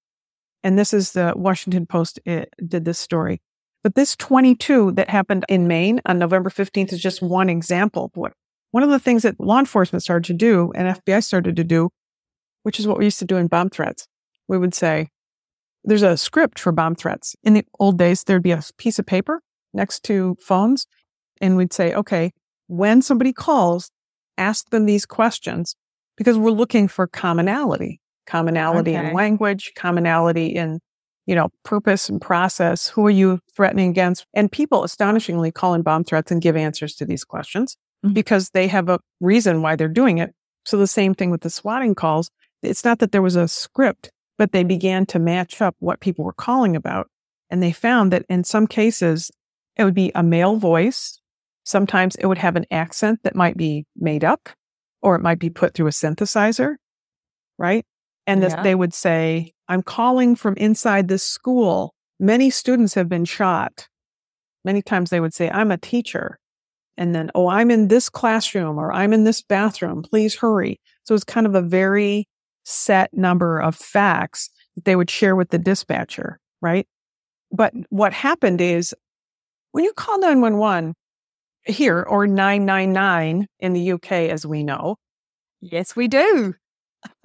And 0.63 0.79
this 0.79 0.91
is 0.91 1.11
the 1.11 1.33
Washington 1.35 1.85
Post 1.85 2.19
uh, 2.25 2.45
did 2.67 2.83
this 2.83 2.97
story. 2.97 3.43
But 3.83 3.93
this 3.93 4.15
22 4.15 4.93
that 4.93 5.11
happened 5.11 5.45
in 5.47 5.67
Maine 5.67 6.01
on 6.07 6.17
November 6.17 6.49
15th 6.49 6.93
is 6.93 6.99
just 6.99 7.21
one 7.21 7.47
example 7.47 8.05
of 8.05 8.11
what 8.15 8.33
one 8.77 8.83
of 8.83 8.91
the 8.91 8.99
things 8.99 9.23
that 9.23 9.39
law 9.39 9.57
enforcement 9.57 10.03
started 10.03 10.25
to 10.25 10.35
do 10.35 10.71
and 10.75 10.95
FBI 11.03 11.23
started 11.23 11.55
to 11.55 11.63
do, 11.63 11.89
which 12.61 12.79
is 12.79 12.85
what 12.85 12.99
we 12.99 13.05
used 13.05 13.17
to 13.17 13.25
do 13.25 13.35
in 13.35 13.47
bomb 13.47 13.71
threats. 13.71 14.07
We 14.47 14.59
would 14.59 14.75
say, 14.75 15.09
there's 15.83 16.03
a 16.03 16.15
script 16.15 16.59
for 16.59 16.71
bomb 16.71 16.93
threats. 16.93 17.35
In 17.43 17.55
the 17.55 17.65
old 17.79 17.97
days, 17.97 18.23
there'd 18.23 18.43
be 18.43 18.51
a 18.51 18.61
piece 18.77 18.99
of 18.99 19.07
paper 19.07 19.41
next 19.73 20.03
to 20.03 20.37
phones, 20.39 20.85
and 21.41 21.57
we'd 21.57 21.73
say, 21.73 21.91
okay, 21.95 22.33
when 22.67 23.01
somebody 23.01 23.33
calls, 23.33 23.89
ask 24.37 24.69
them 24.69 24.85
these 24.85 25.07
questions 25.07 25.75
because 26.15 26.37
we're 26.37 26.51
looking 26.51 26.87
for 26.87 27.07
commonality, 27.07 27.99
commonality 28.27 28.95
Okay. 28.95 29.07
in 29.07 29.15
language, 29.15 29.71
commonality 29.75 30.49
in, 30.49 30.81
you 31.25 31.33
know, 31.33 31.49
purpose 31.63 32.09
and 32.09 32.21
process. 32.21 32.89
Who 32.89 33.07
are 33.07 33.09
you 33.09 33.39
threatening 33.55 33.89
against? 33.89 34.27
And 34.35 34.51
people 34.51 34.83
astonishingly 34.83 35.51
call 35.51 35.73
in 35.73 35.81
bomb 35.81 36.03
threats 36.03 36.31
and 36.31 36.43
give 36.43 36.55
answers 36.55 36.93
to 36.97 37.05
these 37.05 37.23
questions 37.23 37.75
Mhm. 38.05 38.13
because 38.13 38.49
they 38.51 38.67
have 38.67 38.89
a 38.89 38.99
reason 39.19 39.61
why 39.61 39.75
they're 39.75 39.87
doing 39.87 40.17
it. 40.17 40.33
So 40.65 40.77
the 40.77 40.87
same 40.87 41.13
thing 41.13 41.31
with 41.31 41.41
the 41.41 41.49
swatting 41.49 41.95
calls. 41.95 42.29
It's 42.61 42.83
not 42.83 42.99
that 42.99 43.11
there 43.11 43.21
was 43.21 43.35
a 43.35 43.47
script, 43.47 44.11
but 44.37 44.51
they 44.51 44.63
began 44.63 45.05
to 45.07 45.19
match 45.19 45.61
up 45.61 45.75
what 45.79 45.99
people 45.99 46.25
were 46.25 46.33
calling 46.33 46.75
about. 46.75 47.07
And 47.49 47.63
they 47.63 47.71
found 47.71 48.11
that 48.11 48.25
in 48.29 48.43
some 48.43 48.67
cases, 48.67 49.31
it 49.77 49.83
would 49.83 49.93
be 49.93 50.11
a 50.15 50.23
male 50.23 50.57
voice. 50.57 51.19
Sometimes 51.63 52.15
it 52.15 52.25
would 52.25 52.37
have 52.39 52.55
an 52.55 52.65
accent 52.71 53.19
that 53.23 53.35
might 53.35 53.57
be 53.57 53.85
made 53.95 54.23
up 54.23 54.49
or 55.01 55.15
it 55.15 55.21
might 55.21 55.39
be 55.39 55.49
put 55.49 55.73
through 55.73 55.87
a 55.87 55.91
synthesizer, 55.91 56.75
right? 57.57 57.85
And 58.25 58.41
this, 58.43 58.53
Yeah. 58.53 58.63
they 58.63 58.75
would 58.75 58.93
say, 58.93 59.53
I'm 59.67 59.83
calling 59.83 60.35
from 60.35 60.55
inside 60.57 61.07
this 61.07 61.23
school. 61.23 61.93
Many 62.19 62.49
students 62.49 62.95
have 62.95 63.07
been 63.07 63.25
shot. 63.25 63.87
Many 64.65 64.81
times 64.81 65.09
they 65.09 65.19
would 65.19 65.33
say, 65.33 65.49
I'm 65.49 65.71
a 65.71 65.77
teacher. 65.77 66.39
And 66.97 67.13
then, 67.13 67.29
oh, 67.35 67.47
I'm 67.47 67.69
in 67.69 67.87
this 67.89 68.09
classroom 68.09 68.77
or 68.79 68.91
I'm 68.91 69.13
in 69.13 69.23
this 69.23 69.41
bathroom. 69.41 70.01
Please 70.01 70.35
hurry. 70.35 70.79
So 71.03 71.13
it's 71.13 71.23
kind 71.23 71.45
of 71.45 71.53
a 71.55 71.61
very 71.61 72.27
set 72.63 73.13
number 73.13 73.59
of 73.61 73.75
facts 73.75 74.49
that 74.75 74.85
they 74.85 74.95
would 74.95 75.09
share 75.09 75.35
with 75.35 75.49
the 75.49 75.59
dispatcher, 75.59 76.39
right? 76.61 76.87
But 77.51 77.73
what 77.89 78.13
happened 78.13 78.59
is 78.61 78.93
when 79.71 79.83
you 79.83 79.93
call 79.93 80.19
911 80.19 80.95
here 81.65 82.01
or 82.01 82.25
999 82.27 83.47
in 83.59 83.73
the 83.73 83.91
UK, 83.93 84.11
as 84.11 84.45
we 84.45 84.63
know, 84.63 84.97
Yes, 85.61 85.95
we 85.95 86.07
do. 86.07 86.53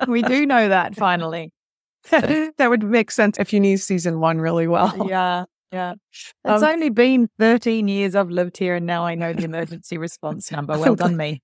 we 0.09 0.23
do 0.23 0.47
know 0.47 0.69
that 0.69 0.95
finally. 0.97 1.51
that 2.11 2.55
would 2.59 2.83
make 2.83 3.11
sense 3.11 3.39
if 3.39 3.53
you 3.53 3.61
knew 3.61 3.77
season 3.77 4.21
one 4.21 4.39
really 4.41 4.67
well. 4.67 5.07
yeah, 5.09 5.45
yeah. 5.73 5.95
It's 6.45 6.63
Um, 6.63 6.69
only 6.69 6.91
been 6.91 7.29
13 7.39 7.89
years 7.89 8.15
I've 8.15 8.31
lived 8.31 8.59
here 8.59 8.77
and 8.77 8.87
now 8.87 9.05
I 9.05 9.15
know 9.15 9.33
the 9.33 9.45
emergency 9.45 9.99
response 9.99 10.51
number. 10.53 10.79
Well 10.79 10.95
done, 10.95 11.17
me. 11.17 11.43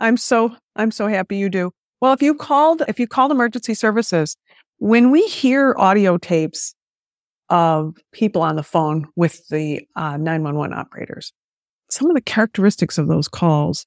I'm 0.00 0.16
so 0.16 0.54
I'm 0.74 0.90
so 0.90 1.06
happy 1.06 1.36
you 1.36 1.48
do. 1.48 1.70
Well, 2.00 2.12
if 2.12 2.22
you 2.22 2.34
called 2.34 2.82
if 2.88 2.98
you 2.98 3.06
called 3.06 3.30
emergency 3.32 3.74
services, 3.74 4.36
when 4.78 5.10
we 5.10 5.26
hear 5.26 5.74
audio 5.78 6.18
tapes 6.18 6.74
of 7.48 7.94
people 8.12 8.42
on 8.42 8.56
the 8.56 8.62
phone 8.62 9.06
with 9.16 9.46
the 9.48 9.86
uh, 9.94 10.16
911 10.16 10.76
operators, 10.76 11.32
some 11.90 12.10
of 12.10 12.14
the 12.14 12.20
characteristics 12.20 12.98
of 12.98 13.08
those 13.08 13.28
calls 13.28 13.86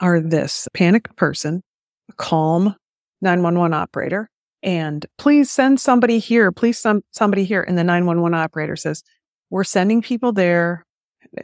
are 0.00 0.20
this: 0.20 0.68
panicked 0.72 1.14
person, 1.16 1.62
a 2.08 2.14
calm 2.14 2.74
911 3.20 3.74
operator, 3.74 4.30
and 4.62 5.04
please 5.18 5.50
send 5.50 5.80
somebody 5.80 6.18
here. 6.18 6.50
Please 6.52 6.78
send 6.78 7.02
somebody 7.10 7.44
here. 7.44 7.62
And 7.62 7.76
the 7.76 7.84
911 7.84 8.34
operator 8.38 8.76
says, 8.76 9.02
"We're 9.52 9.64
sending 9.64 10.02
people 10.02 10.32
there. 10.32 10.84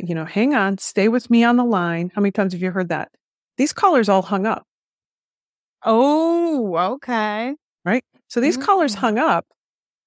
You 0.00 0.14
know, 0.14 0.24
hang 0.24 0.54
on, 0.54 0.78
stay 0.78 1.08
with 1.08 1.30
me 1.30 1.44
on 1.44 1.56
the 1.56 1.64
line." 1.64 2.10
How 2.14 2.20
many 2.22 2.32
times 2.32 2.52
have 2.54 2.62
you 2.62 2.70
heard 2.72 2.88
that? 2.88 3.10
These 3.58 3.72
callers 3.72 4.08
all 4.08 4.22
hung 4.22 4.46
up. 4.46 4.64
Oh, 5.84 6.76
okay. 6.94 7.54
Right. 7.84 8.04
So 8.28 8.40
these 8.40 8.56
callers 8.56 8.94
Mm. 8.94 8.98
hung 8.98 9.18
up. 9.18 9.46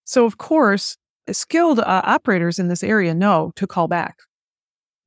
So 0.06 0.26
of 0.26 0.38
course, 0.38 0.98
skilled 1.32 1.80
uh, 1.80 2.02
operators 2.04 2.60
in 2.60 2.68
this 2.68 2.84
area 2.84 3.14
know 3.14 3.52
to 3.56 3.68
call 3.68 3.88
back, 3.88 4.18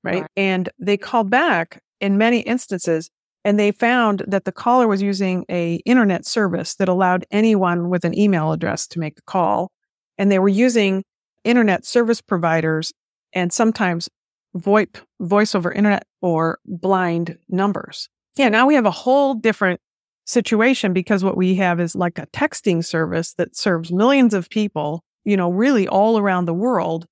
right? 0.02 0.22
Right. 0.22 0.30
And 0.36 0.68
they 0.78 0.96
called 0.96 1.30
back 1.30 1.82
in 2.00 2.16
many 2.18 2.40
instances, 2.40 3.10
and 3.44 3.58
they 3.58 3.72
found 3.72 4.24
that 4.26 4.44
the 4.44 4.52
caller 4.52 4.88
was 4.88 5.02
using 5.02 5.44
a 5.50 5.76
internet 5.84 6.26
service 6.26 6.74
that 6.76 6.88
allowed 6.88 7.26
anyone 7.30 7.90
with 7.90 8.04
an 8.04 8.18
email 8.18 8.52
address 8.52 8.86
to 8.88 8.98
make 8.98 9.16
the 9.16 9.22
call, 9.22 9.70
and 10.18 10.30
they 10.32 10.38
were 10.38 10.48
using 10.48 11.04
internet 11.44 11.84
service 11.84 12.20
providers 12.20 12.92
and 13.32 13.52
sometimes 13.52 14.08
VoIP, 14.56 14.96
voice 15.20 15.54
over 15.54 15.72
internet, 15.72 16.06
or 16.22 16.58
blind 16.64 17.38
numbers. 17.48 18.08
Yeah, 18.36 18.48
now 18.48 18.66
we 18.66 18.74
have 18.74 18.86
a 18.86 18.90
whole 18.90 19.34
different 19.34 19.80
situation 20.26 20.92
because 20.92 21.22
what 21.22 21.36
we 21.36 21.54
have 21.56 21.80
is 21.80 21.94
like 21.94 22.18
a 22.18 22.26
texting 22.28 22.84
service 22.84 23.34
that 23.34 23.56
serves 23.56 23.92
millions 23.92 24.32
of 24.32 24.48
people, 24.48 25.02
you 25.24 25.36
know, 25.36 25.50
really 25.50 25.86
all 25.86 26.18
around 26.18 26.46
the 26.46 26.54
world. 26.54 27.06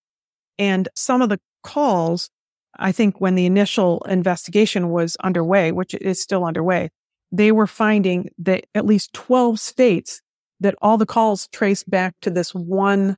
And 0.58 0.88
some 0.94 1.20
of 1.20 1.28
the 1.28 1.40
calls, 1.62 2.30
I 2.78 2.92
think 2.92 3.20
when 3.20 3.34
the 3.34 3.46
initial 3.46 4.02
investigation 4.08 4.90
was 4.90 5.16
underway, 5.16 5.72
which 5.72 5.94
is 5.94 6.20
still 6.20 6.44
underway, 6.44 6.90
they 7.30 7.52
were 7.52 7.66
finding 7.66 8.30
that 8.38 8.66
at 8.74 8.86
least 8.86 9.12
12 9.12 9.58
states 9.58 10.22
that 10.60 10.74
all 10.80 10.96
the 10.96 11.06
calls 11.06 11.48
trace 11.48 11.82
back 11.82 12.14
to 12.22 12.30
this 12.30 12.54
one 12.54 13.16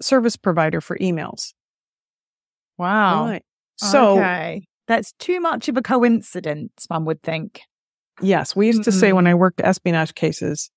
service 0.00 0.36
provider 0.36 0.80
for 0.80 0.96
emails. 0.98 1.52
Wow. 2.78 3.26
Right. 3.26 3.42
So 3.76 4.18
okay. 4.18 4.66
That's 4.88 5.12
too 5.18 5.40
much 5.40 5.68
of 5.68 5.76
a 5.76 5.82
coincidence, 5.82 6.84
one 6.88 7.04
would 7.06 7.22
think. 7.22 7.60
Yes, 8.22 8.54
we 8.56 8.68
used 8.68 8.84
to 8.84 8.92
say 8.92 9.12
when 9.12 9.26
I 9.26 9.34
worked 9.34 9.60
espionage 9.60 10.14
cases, 10.14 10.70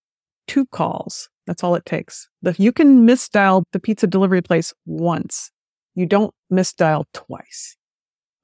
two 0.47 0.65
calls. 0.65 1.29
That's 1.47 1.63
all 1.63 1.75
it 1.75 1.85
takes. 1.85 2.27
The, 2.41 2.55
you 2.57 2.71
can 2.71 3.07
misdial 3.07 3.63
the 3.71 3.79
pizza 3.79 4.07
delivery 4.07 4.41
place 4.41 4.73
once. 4.85 5.51
You 5.95 6.05
don't 6.05 6.33
misdial 6.51 7.05
twice. 7.13 7.77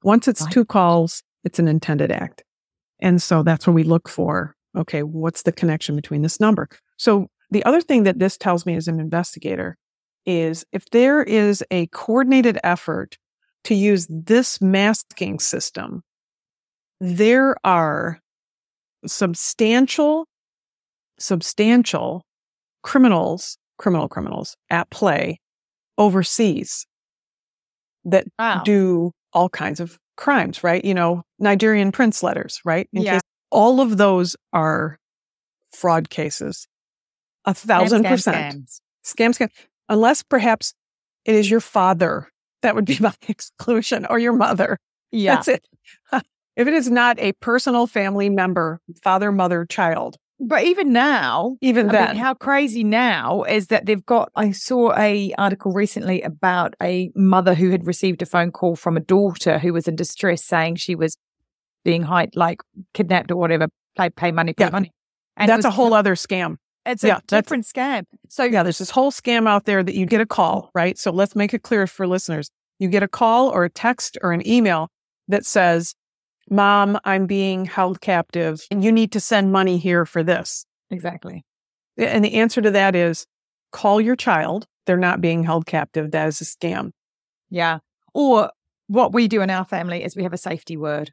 Once 0.02 0.28
it's 0.28 0.42
Right. 0.42 0.52
two 0.52 0.64
calls, 0.64 1.22
it's 1.44 1.58
an 1.58 1.68
intended 1.68 2.10
act. 2.10 2.42
And 3.00 3.20
so 3.20 3.42
that's 3.42 3.66
what 3.66 3.74
we 3.74 3.82
look 3.82 4.08
for. 4.08 4.54
Okay, 4.76 5.02
what's 5.02 5.42
the 5.42 5.52
connection 5.52 5.96
between 5.96 6.22
this 6.22 6.40
number? 6.40 6.68
So 6.96 7.26
the 7.50 7.64
other 7.64 7.80
thing 7.80 8.04
that 8.04 8.18
this 8.18 8.36
tells 8.36 8.66
me 8.66 8.76
as 8.76 8.88
an 8.88 9.00
investigator 9.00 9.76
is 10.26 10.64
if 10.72 10.90
there 10.90 11.22
is 11.22 11.64
a 11.70 11.86
coordinated 11.88 12.58
effort 12.64 13.16
to 13.64 13.74
use 13.74 14.06
this 14.10 14.60
masking 14.60 15.38
system, 15.38 16.02
there 17.00 17.56
are 17.64 18.20
substantial, 19.06 20.26
substantial 21.18 22.24
criminals, 22.82 23.58
criminal 23.78 24.08
criminals 24.08 24.56
at 24.70 24.88
play 24.90 25.40
overseas 25.98 26.86
that 28.04 28.26
Wow. 28.38 28.62
do 28.64 29.12
all 29.32 29.48
kinds 29.48 29.80
of 29.80 29.98
crimes, 30.16 30.62
right? 30.64 30.84
You 30.84 30.94
know, 30.94 31.22
Nigerian 31.38 31.92
prince 31.92 32.22
letters, 32.22 32.60
right? 32.64 32.88
In 32.92 33.02
Yeah. 33.02 33.14
case- 33.14 33.22
all 33.50 33.80
of 33.80 33.96
those 33.96 34.36
are 34.52 34.98
fraud 35.72 36.08
cases. 36.10 36.66
A 37.44 37.54
thousand 37.54 38.02
Scam, 38.02 38.06
scam, 38.06 38.10
percent. 38.10 38.54
scams. 38.68 38.80
Scam, 39.04 39.30
scam. 39.34 39.50
Unless 39.88 40.22
perhaps 40.24 40.74
it 41.24 41.34
is 41.34 41.50
your 41.50 41.60
father. 41.60 42.28
That 42.62 42.74
would 42.74 42.84
be 42.86 42.98
my 43.00 43.14
exclusion 43.28 44.06
or 44.08 44.18
your 44.18 44.32
mother. 44.32 44.78
Yeah. 45.12 45.34
That's 45.36 45.48
it. 45.48 45.66
if 46.56 46.66
it 46.66 46.72
is 46.74 46.90
not 46.90 47.18
a 47.18 47.32
personal 47.34 47.86
family 47.86 48.28
member, 48.28 48.80
father, 49.02 49.30
mother, 49.30 49.64
child, 49.66 50.16
But 50.40 50.64
even 50.64 50.92
now, 50.92 51.56
even 51.60 51.88
I 51.88 51.92
then, 51.92 52.08
mean, 52.08 52.16
how 52.16 52.34
crazy 52.34 52.82
now 52.84 53.42
is 53.44 53.68
that 53.68 53.86
they've 53.86 54.04
got. 54.04 54.30
I 54.34 54.50
saw 54.52 54.92
a 54.96 55.32
article 55.38 55.72
recently 55.72 56.22
about 56.22 56.74
a 56.82 57.10
mother 57.14 57.54
who 57.54 57.70
had 57.70 57.86
received 57.86 58.20
a 58.22 58.26
phone 58.26 58.50
call 58.50 58.76
from 58.76 58.96
a 58.96 59.00
daughter 59.00 59.58
who 59.58 59.72
was 59.72 59.86
in 59.88 59.96
distress, 59.96 60.44
saying 60.44 60.76
she 60.76 60.94
was 60.94 61.16
being 61.84 62.02
hide, 62.02 62.34
like 62.34 62.60
kidnapped 62.94 63.30
or 63.30 63.36
whatever. 63.36 63.68
Pay 63.96 64.10
pay 64.10 64.32
money, 64.32 64.52
pay 64.52 64.64
Yeah. 64.64 64.70
money. 64.70 64.92
And 65.36 65.48
that's 65.48 65.64
a 65.64 65.70
whole 65.70 65.94
other 65.94 66.14
scam. 66.16 66.56
It's 66.86 67.04
a 67.04 67.08
yeah, 67.08 67.20
different 67.26 67.64
scam. 67.64 68.04
So 68.28 68.44
Yeah, 68.44 68.62
there's 68.62 68.78
this 68.78 68.90
whole 68.90 69.10
scam 69.10 69.48
out 69.48 69.64
there 69.64 69.82
that 69.82 69.94
you 69.94 70.06
get 70.06 70.20
a 70.20 70.26
call, 70.26 70.70
right? 70.74 70.96
So 70.96 71.10
let's 71.10 71.34
make 71.34 71.52
it 71.52 71.62
clear 71.62 71.86
for 71.86 72.06
listeners. 72.06 72.50
You 72.78 72.88
get 72.88 73.02
a 73.02 73.08
call 73.08 73.48
or 73.48 73.64
a 73.64 73.70
text 73.70 74.18
or 74.22 74.32
an 74.32 74.46
email 74.46 74.88
that 75.28 75.44
says, 75.44 75.94
Mom, 76.48 76.98
I'm 77.04 77.26
being 77.26 77.64
held 77.64 78.00
captive 78.00 78.60
and 78.70 78.84
you 78.84 78.92
need 78.92 79.12
to 79.12 79.20
send 79.20 79.50
money 79.52 79.78
here 79.78 80.06
for 80.06 80.22
this. 80.22 80.64
exactly. 80.90 81.44
And 81.98 82.24
the 82.24 82.34
answer 82.34 82.60
to 82.60 82.70
that 82.72 82.94
is 82.94 83.26
call 83.72 84.00
your 84.00 84.16
child. 84.16 84.66
They're 84.84 84.96
not 84.96 85.20
being 85.20 85.42
held 85.42 85.66
captive. 85.66 86.12
That 86.12 86.28
is 86.28 86.40
a 86.40 86.44
scam. 86.44 86.90
Yeah. 87.50 87.78
Or 88.14 88.50
what 88.86 89.12
we 89.12 89.26
do 89.28 89.40
in 89.40 89.50
our 89.50 89.64
family 89.64 90.04
is 90.04 90.14
we 90.14 90.22
have 90.22 90.32
a 90.32 90.38
safety 90.38 90.76
word. 90.76 91.10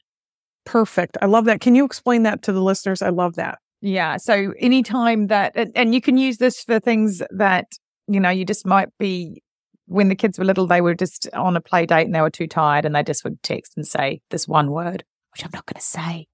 Perfect. 0.66 1.18
I 1.22 1.26
love 1.26 1.46
that. 1.46 1.62
Can 1.62 1.74
you 1.74 1.86
explain 1.86 2.24
that 2.24 2.44
to 2.44 2.54
the 2.54 2.62
listeners? 2.62 3.02
I 3.02 3.10
love 3.10 3.36
that. 3.36 3.60
Yeah. 3.86 4.16
So 4.16 4.54
anytime 4.60 5.28
that, 5.28 5.52
and, 5.76 5.94
you 5.94 6.00
can 6.00 6.18
use 6.18 6.38
this 6.38 6.64
for 6.64 6.80
things 6.80 7.22
that, 7.32 7.66
you 8.08 8.22
know, 8.22 8.30
you 8.30 8.46
just 8.46 8.66
might 8.66 8.88
be, 8.98 9.44
when 9.88 10.08
the 10.08 10.16
kids 10.16 10.40
were 10.40 10.46
little, 10.46 10.66
they 10.66 10.80
were 10.80 10.96
just 10.96 11.28
on 11.34 11.58
a 11.58 11.62
play 11.62 11.86
date 11.86 12.06
and 12.06 12.16
they 12.16 12.22
were 12.22 12.30
too 12.30 12.48
tired 12.48 12.86
and 12.86 12.96
they 12.96 13.04
just 13.04 13.26
would 13.26 13.44
text 13.44 13.74
and 13.76 13.86
say 13.86 14.22
this 14.30 14.48
one 14.48 14.72
word, 14.72 15.04
which 15.34 15.44
I'm 15.44 15.52
not 15.54 15.66
going 15.66 15.76
to 15.76 15.86
say. 15.86 16.28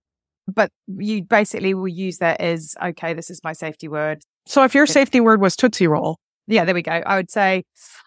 But 0.47 0.69
you 0.87 1.23
basically 1.23 1.73
will 1.73 1.87
use 1.87 2.19
that 2.19 2.39
as, 2.39 2.75
okay, 2.83 3.15
this 3.15 3.31
is 3.31 3.41
my 3.43 3.53
safety 3.53 3.87
word. 3.87 4.21
So 4.45 4.63
if 4.63 4.75
your 4.75 4.85
safety 4.85 5.19
word 5.19 5.41
was 5.41 5.55
Tootsie 5.55 5.87
Roll, 5.87 6.19
Yeah, 6.49 6.65
there 6.65 6.73
we 6.75 6.81
go. 6.81 6.91
I 6.91 7.15
would 7.15 7.29
say, 7.29 7.63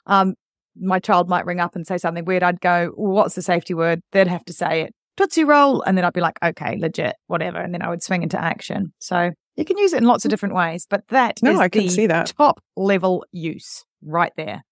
um, 0.07 0.35
my 0.77 0.99
child 0.99 1.29
might 1.29 1.47
ring 1.47 1.61
up 1.61 1.77
and 1.77 1.87
say 1.87 1.99
something 1.99 2.25
weird. 2.25 2.43
I'd 2.43 2.61
go, 2.61 2.93
well, 2.97 3.13
what's 3.13 3.35
the 3.35 3.43
safety 3.43 3.75
word? 3.75 4.01
They'd 4.11 4.27
have 4.27 4.45
to 4.47 4.53
say 4.53 4.83
it, 4.83 4.95
Tootsie 5.17 5.45
Roll. 5.45 5.83
And 5.83 5.97
then 5.97 6.05
I'd 6.05 6.13
be 6.13 6.21
like, 6.21 6.39
okay, 6.43 6.77
legit, 6.79 7.17
whatever. 7.27 7.59
And 7.59 7.73
then 7.75 7.83
I 7.83 7.89
would 7.89 8.03
swing 8.03 8.23
into 8.23 8.41
action. 8.43 8.93
So 8.99 9.31
you 9.57 9.65
can 9.65 9.77
use 9.79 9.93
it 9.93 9.99
in 9.99 10.05
lots 10.05 10.25
of 10.25 10.31
different 10.31 10.55
ways, 10.55 10.87
but 10.89 11.07
that 11.09 11.41
No, 11.43 11.53
is 11.53 11.61
I 11.61 11.69
can 11.69 11.83
the 11.83 11.89
see 11.91 12.07
that. 12.07 12.33
top 12.37 12.63
level 12.77 13.25
use 13.33 13.85
right 14.03 14.33
there. 14.37 14.63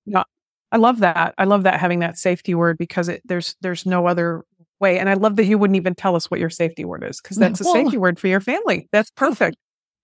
I 0.72 0.76
love 0.76 1.00
that. 1.00 1.34
I 1.36 1.44
love 1.44 1.64
that 1.64 1.80
having 1.80 1.98
that 1.98 2.16
safety 2.16 2.54
word 2.54 2.78
because 2.78 3.08
it, 3.08 3.22
there's 3.24 3.56
there's 3.60 3.84
no 3.86 4.06
other 4.06 4.44
way. 4.78 4.98
And 5.00 5.08
I 5.10 5.14
love 5.14 5.34
that 5.36 5.44
you 5.46 5.58
wouldn't 5.58 5.76
even 5.76 5.94
tell 5.96 6.14
us 6.14 6.30
what 6.30 6.38
your 6.38 6.48
safety 6.50 6.84
word 6.84 7.04
is 7.04 7.20
because 7.20 7.36
that's 7.36 7.60
a 7.60 7.64
Well- 7.66 7.72
safety 7.74 7.98
word 7.98 8.18
for 8.20 8.28
your 8.28 8.40
family. 8.40 8.88
That's 8.92 9.10
perfect. 9.16 9.56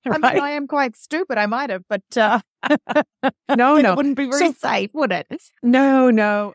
I 0.05 0.19
mean, 0.19 0.25
I 0.41 0.51
am 0.51 0.69
quite 0.69 0.97
stupid. 0.97 1.37
I 1.37 1.47
might 1.47 1.69
have, 1.71 1.83
but 1.89 2.03
uh, 2.17 2.39
no, 3.57 3.77
it 3.77 3.83
no, 3.83 3.95
wouldn't 3.97 4.17
be 4.17 4.27
very 4.27 4.39
So- 4.39 4.53
safe, 4.53 4.91
would 4.95 5.11
it? 5.13 5.27
no, 5.65 6.11
no. 6.11 6.55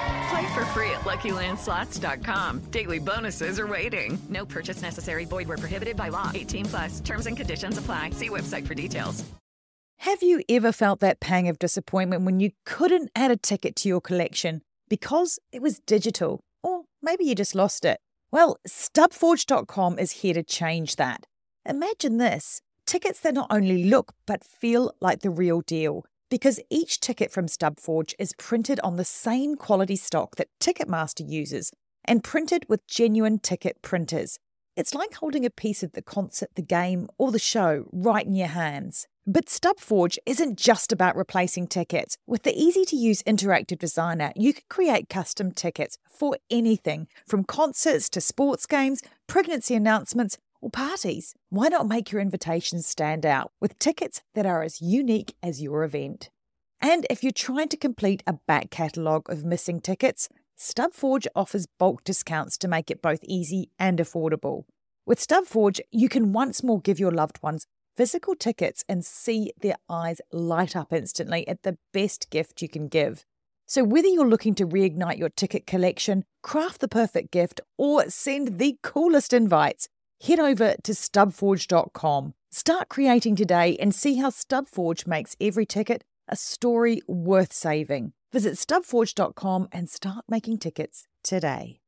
Play 0.31 0.53
for 0.53 0.65
free 0.67 0.89
at 0.91 1.01
LuckyLandSlots.com. 1.01 2.59
Daily 2.71 2.99
bonuses 2.99 3.59
are 3.59 3.67
waiting. 3.67 4.17
No 4.29 4.45
purchase 4.45 4.81
necessary. 4.81 5.25
Void 5.25 5.47
where 5.49 5.57
prohibited 5.57 5.97
by 5.97 6.07
law. 6.07 6.31
18 6.33 6.65
plus. 6.65 6.99
Terms 7.01 7.25
and 7.25 7.35
conditions 7.35 7.77
apply. 7.77 8.11
See 8.11 8.29
website 8.29 8.65
for 8.65 8.73
details. 8.73 9.25
Have 9.99 10.23
you 10.23 10.41
ever 10.49 10.71
felt 10.71 11.01
that 11.01 11.19
pang 11.19 11.49
of 11.49 11.59
disappointment 11.59 12.23
when 12.23 12.39
you 12.39 12.51
couldn't 12.65 13.11
add 13.13 13.29
a 13.29 13.35
ticket 13.35 13.75
to 13.77 13.89
your 13.89 14.01
collection 14.01 14.61
because 14.89 15.37
it 15.51 15.61
was 15.61 15.79
digital? 15.79 16.39
Or 16.63 16.83
maybe 17.01 17.25
you 17.25 17.35
just 17.35 17.53
lost 17.53 17.83
it? 17.83 17.99
Well, 18.31 18.57
StubForge.com 18.67 19.99
is 19.99 20.11
here 20.11 20.33
to 20.33 20.43
change 20.43 20.95
that. 20.95 21.27
Imagine 21.65 22.17
this 22.17 22.61
tickets 22.85 23.19
that 23.19 23.33
not 23.33 23.47
only 23.51 23.83
look 23.83 24.13
but 24.25 24.43
feel 24.43 24.91
like 25.01 25.19
the 25.21 25.29
real 25.29 25.61
deal. 25.61 26.05
Because 26.31 26.61
each 26.69 27.01
ticket 27.01 27.29
from 27.29 27.47
StubForge 27.47 28.13
is 28.17 28.33
printed 28.37 28.79
on 28.85 28.95
the 28.95 29.03
same 29.03 29.55
quality 29.57 29.97
stock 29.97 30.37
that 30.37 30.47
Ticketmaster 30.61 31.27
uses 31.27 31.73
and 32.05 32.23
printed 32.23 32.65
with 32.69 32.87
genuine 32.87 33.37
ticket 33.37 33.81
printers. 33.81 34.39
It's 34.77 34.95
like 34.95 35.15
holding 35.15 35.45
a 35.45 35.49
piece 35.49 35.83
of 35.83 35.91
the 35.91 36.01
concert, 36.01 36.47
the 36.55 36.61
game, 36.61 37.09
or 37.17 37.33
the 37.33 37.37
show 37.37 37.83
right 37.91 38.25
in 38.25 38.33
your 38.33 38.47
hands. 38.47 39.07
But 39.27 39.47
StubForge 39.47 40.17
isn't 40.25 40.57
just 40.57 40.93
about 40.93 41.17
replacing 41.17 41.67
tickets. 41.67 42.15
With 42.25 42.43
the 42.43 42.57
easy 42.57 42.85
to 42.85 42.95
use 42.95 43.21
interactive 43.23 43.79
designer, 43.79 44.31
you 44.37 44.53
can 44.53 44.63
create 44.69 45.09
custom 45.09 45.51
tickets 45.51 45.97
for 46.09 46.37
anything 46.49 47.09
from 47.27 47.43
concerts 47.43 48.09
to 48.11 48.21
sports 48.21 48.65
games, 48.65 49.01
pregnancy 49.27 49.75
announcements, 49.75 50.37
or 50.61 50.69
parties. 50.69 51.33
Why 51.49 51.67
not 51.67 51.87
make 51.87 52.11
your 52.11 52.21
invitations 52.21 52.87
stand 52.87 53.25
out 53.25 53.51
with 53.59 53.79
tickets 53.79 54.21
that 54.35 54.45
are 54.45 54.63
as 54.63 54.81
unique 54.81 55.35
as 55.41 55.61
your 55.61 55.83
event? 55.83 56.29
And 56.79 57.05
if 57.09 57.23
you're 57.23 57.31
trying 57.31 57.69
to 57.69 57.77
complete 57.77 58.23
a 58.25 58.33
back 58.33 58.69
catalogue 58.69 59.29
of 59.29 59.43
missing 59.43 59.81
tickets, 59.81 60.29
StubForge 60.57 61.27
offers 61.35 61.67
bulk 61.79 62.03
discounts 62.03 62.57
to 62.59 62.67
make 62.67 62.91
it 62.91 63.01
both 63.01 63.23
easy 63.23 63.69
and 63.79 63.99
affordable. 63.99 64.65
With 65.05 65.19
StubForge, 65.19 65.79
you 65.91 66.07
can 66.07 66.33
once 66.33 66.63
more 66.63 66.79
give 66.79 66.99
your 66.99 67.11
loved 67.11 67.41
ones 67.41 67.65
physical 67.97 68.35
tickets 68.35 68.83
and 68.87 69.05
see 69.05 69.51
their 69.61 69.75
eyes 69.89 70.21
light 70.31 70.75
up 70.75 70.93
instantly 70.93 71.47
at 71.47 71.63
the 71.63 71.77
best 71.93 72.29
gift 72.29 72.61
you 72.61 72.69
can 72.69 72.87
give. 72.87 73.25
So, 73.67 73.83
whether 73.83 74.07
you're 74.07 74.27
looking 74.27 74.55
to 74.55 74.67
reignite 74.67 75.17
your 75.17 75.29
ticket 75.29 75.65
collection, 75.65 76.25
craft 76.43 76.81
the 76.81 76.87
perfect 76.87 77.31
gift, 77.31 77.61
or 77.77 78.09
send 78.09 78.59
the 78.59 78.77
coolest 78.83 79.33
invites, 79.33 79.87
head 80.21 80.39
over 80.39 80.75
to 80.83 80.91
stubforge.com. 80.91 82.33
Start 82.51 82.89
creating 82.89 83.35
today 83.35 83.77
and 83.79 83.95
see 83.95 84.15
how 84.15 84.29
StubForge 84.29 85.07
makes 85.07 85.35
every 85.39 85.65
ticket 85.65 86.03
a 86.27 86.35
story 86.35 87.01
worth 87.07 87.53
saving. 87.53 88.13
Visit 88.31 88.53
stubforge.com 88.53 89.67
and 89.71 89.89
start 89.89 90.25
making 90.29 90.59
tickets 90.59 91.07
today. 91.23 91.79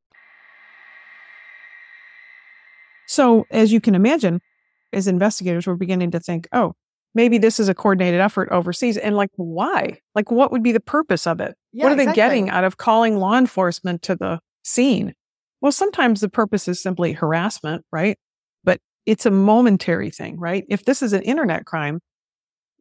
So, 3.06 3.46
as 3.50 3.72
you 3.72 3.80
can 3.80 3.94
imagine, 3.94 4.40
as 4.92 5.06
investigators, 5.06 5.66
we're 5.66 5.74
beginning 5.74 6.10
to 6.12 6.20
think, 6.20 6.48
oh, 6.52 6.74
maybe 7.14 7.38
this 7.38 7.60
is 7.60 7.68
a 7.68 7.74
coordinated 7.74 8.20
effort 8.20 8.48
overseas. 8.50 8.96
And 8.96 9.16
like, 9.16 9.30
why? 9.36 10.00
Like, 10.14 10.30
what 10.30 10.52
would 10.52 10.62
be 10.62 10.72
the 10.72 10.80
purpose 10.80 11.26
of 11.26 11.40
it? 11.40 11.54
Yeah, 11.72 11.84
what 11.84 11.92
are 11.92 11.96
they 11.96 12.12
getting 12.12 12.48
out 12.50 12.64
of 12.64 12.76
calling 12.76 13.18
law 13.18 13.36
enforcement 13.36 14.02
to 14.02 14.16
the 14.16 14.40
scene? 14.62 15.14
Well, 15.64 15.72
sometimes 15.72 16.20
the 16.20 16.28
purpose 16.28 16.68
is 16.68 16.82
simply 16.82 17.14
harassment, 17.14 17.86
right? 17.90 18.18
But 18.64 18.80
it's 19.06 19.24
a 19.24 19.30
momentary 19.30 20.10
thing, 20.10 20.38
right? 20.38 20.66
If 20.68 20.84
this 20.84 21.00
is 21.00 21.14
an 21.14 21.22
internet 21.22 21.64
crime, 21.64 22.00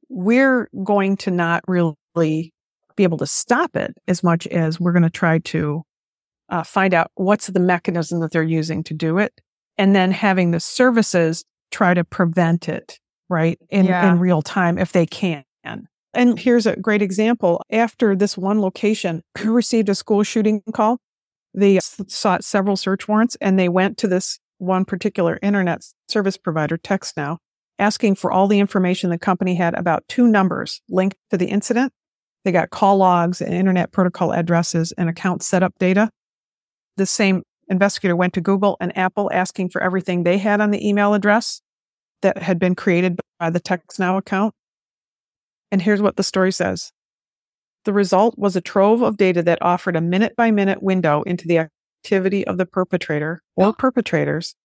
we're 0.09 0.67
going 0.83 1.15
to 1.15 1.31
not 1.31 1.63
really 1.65 2.51
be 2.97 3.03
able 3.03 3.19
to 3.19 3.25
stop 3.25 3.77
it 3.77 3.93
as 4.09 4.21
much 4.21 4.47
as 4.47 4.81
we're 4.81 4.91
going 4.91 5.03
to 5.03 5.09
try 5.09 5.39
to 5.39 5.83
uh, 6.49 6.63
find 6.63 6.93
out 6.93 7.09
what's 7.15 7.47
the 7.47 7.61
mechanism 7.61 8.19
that 8.19 8.33
they're 8.33 8.43
using 8.43 8.83
to 8.83 8.93
do 8.93 9.17
it 9.17 9.31
and 9.77 9.95
then 9.95 10.11
having 10.11 10.51
the 10.51 10.59
services 10.59 11.45
try 11.71 11.93
to 11.93 12.03
prevent 12.03 12.67
it 12.67 12.99
right 13.29 13.57
in, 13.69 13.85
Yeah. 13.85 14.11
in 14.11 14.19
real 14.19 14.41
time 14.41 14.77
if 14.77 14.91
they 14.91 15.05
can 15.05 15.45
and 15.63 16.37
here's 16.37 16.67
a 16.67 16.75
great 16.75 17.01
example 17.01 17.63
after 17.71 18.15
this 18.15 18.37
one 18.37 18.59
location 18.61 19.23
received 19.45 19.87
a 19.89 19.95
school 19.95 20.21
shooting 20.23 20.61
call 20.73 20.99
they 21.53 21.79
sought 22.07 22.43
several 22.43 22.75
search 22.75 23.07
warrants 23.07 23.37
and 23.39 23.57
they 23.57 23.69
went 23.69 23.97
to 23.99 24.07
this 24.07 24.39
one 24.57 24.85
particular 24.85 25.39
internet 25.41 25.85
service 26.07 26.37
provider 26.37 26.77
TextNow 26.77 27.37
asking 27.79 28.15
for 28.15 28.31
all 28.31 28.47
the 28.47 28.59
information 28.59 29.09
the 29.09 29.17
company 29.17 29.55
had 29.55 29.73
about 29.73 30.07
two 30.07 30.27
numbers 30.27 30.81
linked 30.89 31.17
to 31.31 31.37
the 31.37 31.47
incident. 31.47 31.91
They 32.45 32.51
got 32.51 32.69
call 32.69 32.97
logs 32.97 33.41
and 33.41 33.53
internet 33.53 33.91
protocol 33.91 34.31
addresses 34.31 34.91
and 34.93 35.09
account 35.09 35.43
setup 35.43 35.73
data. 35.79 36.09
The 36.97 37.05
same 37.05 37.43
investigator 37.69 38.15
went 38.15 38.33
to 38.33 38.41
Google 38.41 38.77
and 38.79 38.95
Apple 38.97 39.29
asking 39.33 39.69
for 39.69 39.81
everything 39.81 40.23
they 40.23 40.37
had 40.37 40.61
on 40.61 40.71
the 40.71 40.87
email 40.87 41.13
address 41.13 41.61
that 42.21 42.37
had 42.37 42.59
been 42.59 42.75
created 42.75 43.19
by 43.39 43.49
the 43.49 43.59
TextNow 43.59 44.17
account. 44.17 44.53
And 45.71 45.81
here's 45.81 46.01
what 46.01 46.15
the 46.15 46.23
story 46.23 46.51
says. 46.51 46.91
The 47.85 47.93
result 47.93 48.37
was 48.37 48.55
a 48.55 48.61
trove 48.61 49.01
of 49.01 49.17
data 49.17 49.43
that 49.43 49.61
offered 49.61 49.95
a 49.95 50.01
minute 50.01 50.35
by 50.35 50.51
minute 50.51 50.81
window 50.81 51.21
into 51.23 51.47
the 51.47 51.69
activity 52.03 52.45
of 52.47 52.57
the 52.57 52.65
perpetrator 52.65 53.41
or 53.55 53.73
perpetrators. 53.73 54.55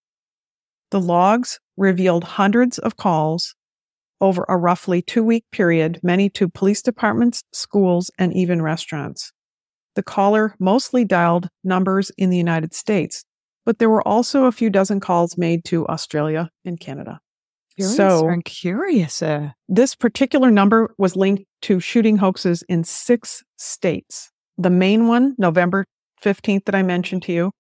The 0.91 1.01
logs 1.01 1.59
revealed 1.77 2.25
hundreds 2.25 2.79
of 2.79 2.97
calls 2.97 3.55
over 4.21 4.45
a 4.49 4.57
roughly 4.57 5.03
two 5.03 5.23
week 5.23 5.45
period, 5.53 6.01
many 6.03 6.29
to 6.31 6.49
police 6.49 6.83
departments, 6.83 7.43
schools, 7.53 8.11
and 8.19 8.33
even 8.35 8.63
restaurants. 8.63 9.33
The 9.95 10.03
caller 10.03 10.55
mostly 10.59 11.05
dialed 11.05 11.49
numbers 11.65 12.11
in 12.17 12.31
the 12.31 12.37
United 12.37 12.75
States, 12.75 13.25
but 13.67 13.79
there 13.79 13.91
were 13.91 14.07
also 14.07 14.45
a 14.45 14.53
few 14.53 14.71
dozen 14.71 15.01
calls 15.01 15.37
made 15.37 15.65
to 15.67 15.87
Australia 15.89 16.51
and 16.65 16.79
Canada. 16.79 17.21
So 17.79 18.29
I'm 18.29 18.43
curious. 18.43 19.23
Uh, 19.23 19.51
this 19.69 19.95
particular 19.95 20.51
number 20.51 20.95
was 20.99 21.17
linked 21.17 21.45
to 21.63 21.81
shooting 21.81 22.17
hoaxes 22.17 22.63
in 22.69 22.85
six 22.85 23.43
states. 23.57 24.31
The 24.57 24.71
main 24.71 25.07
one, 25.07 25.35
November 25.39 25.85
15th, 26.23 26.65
that 26.65 26.75
I 26.75 26.83
mentioned 26.83 27.23
to 27.25 27.33
you, 27.33 27.53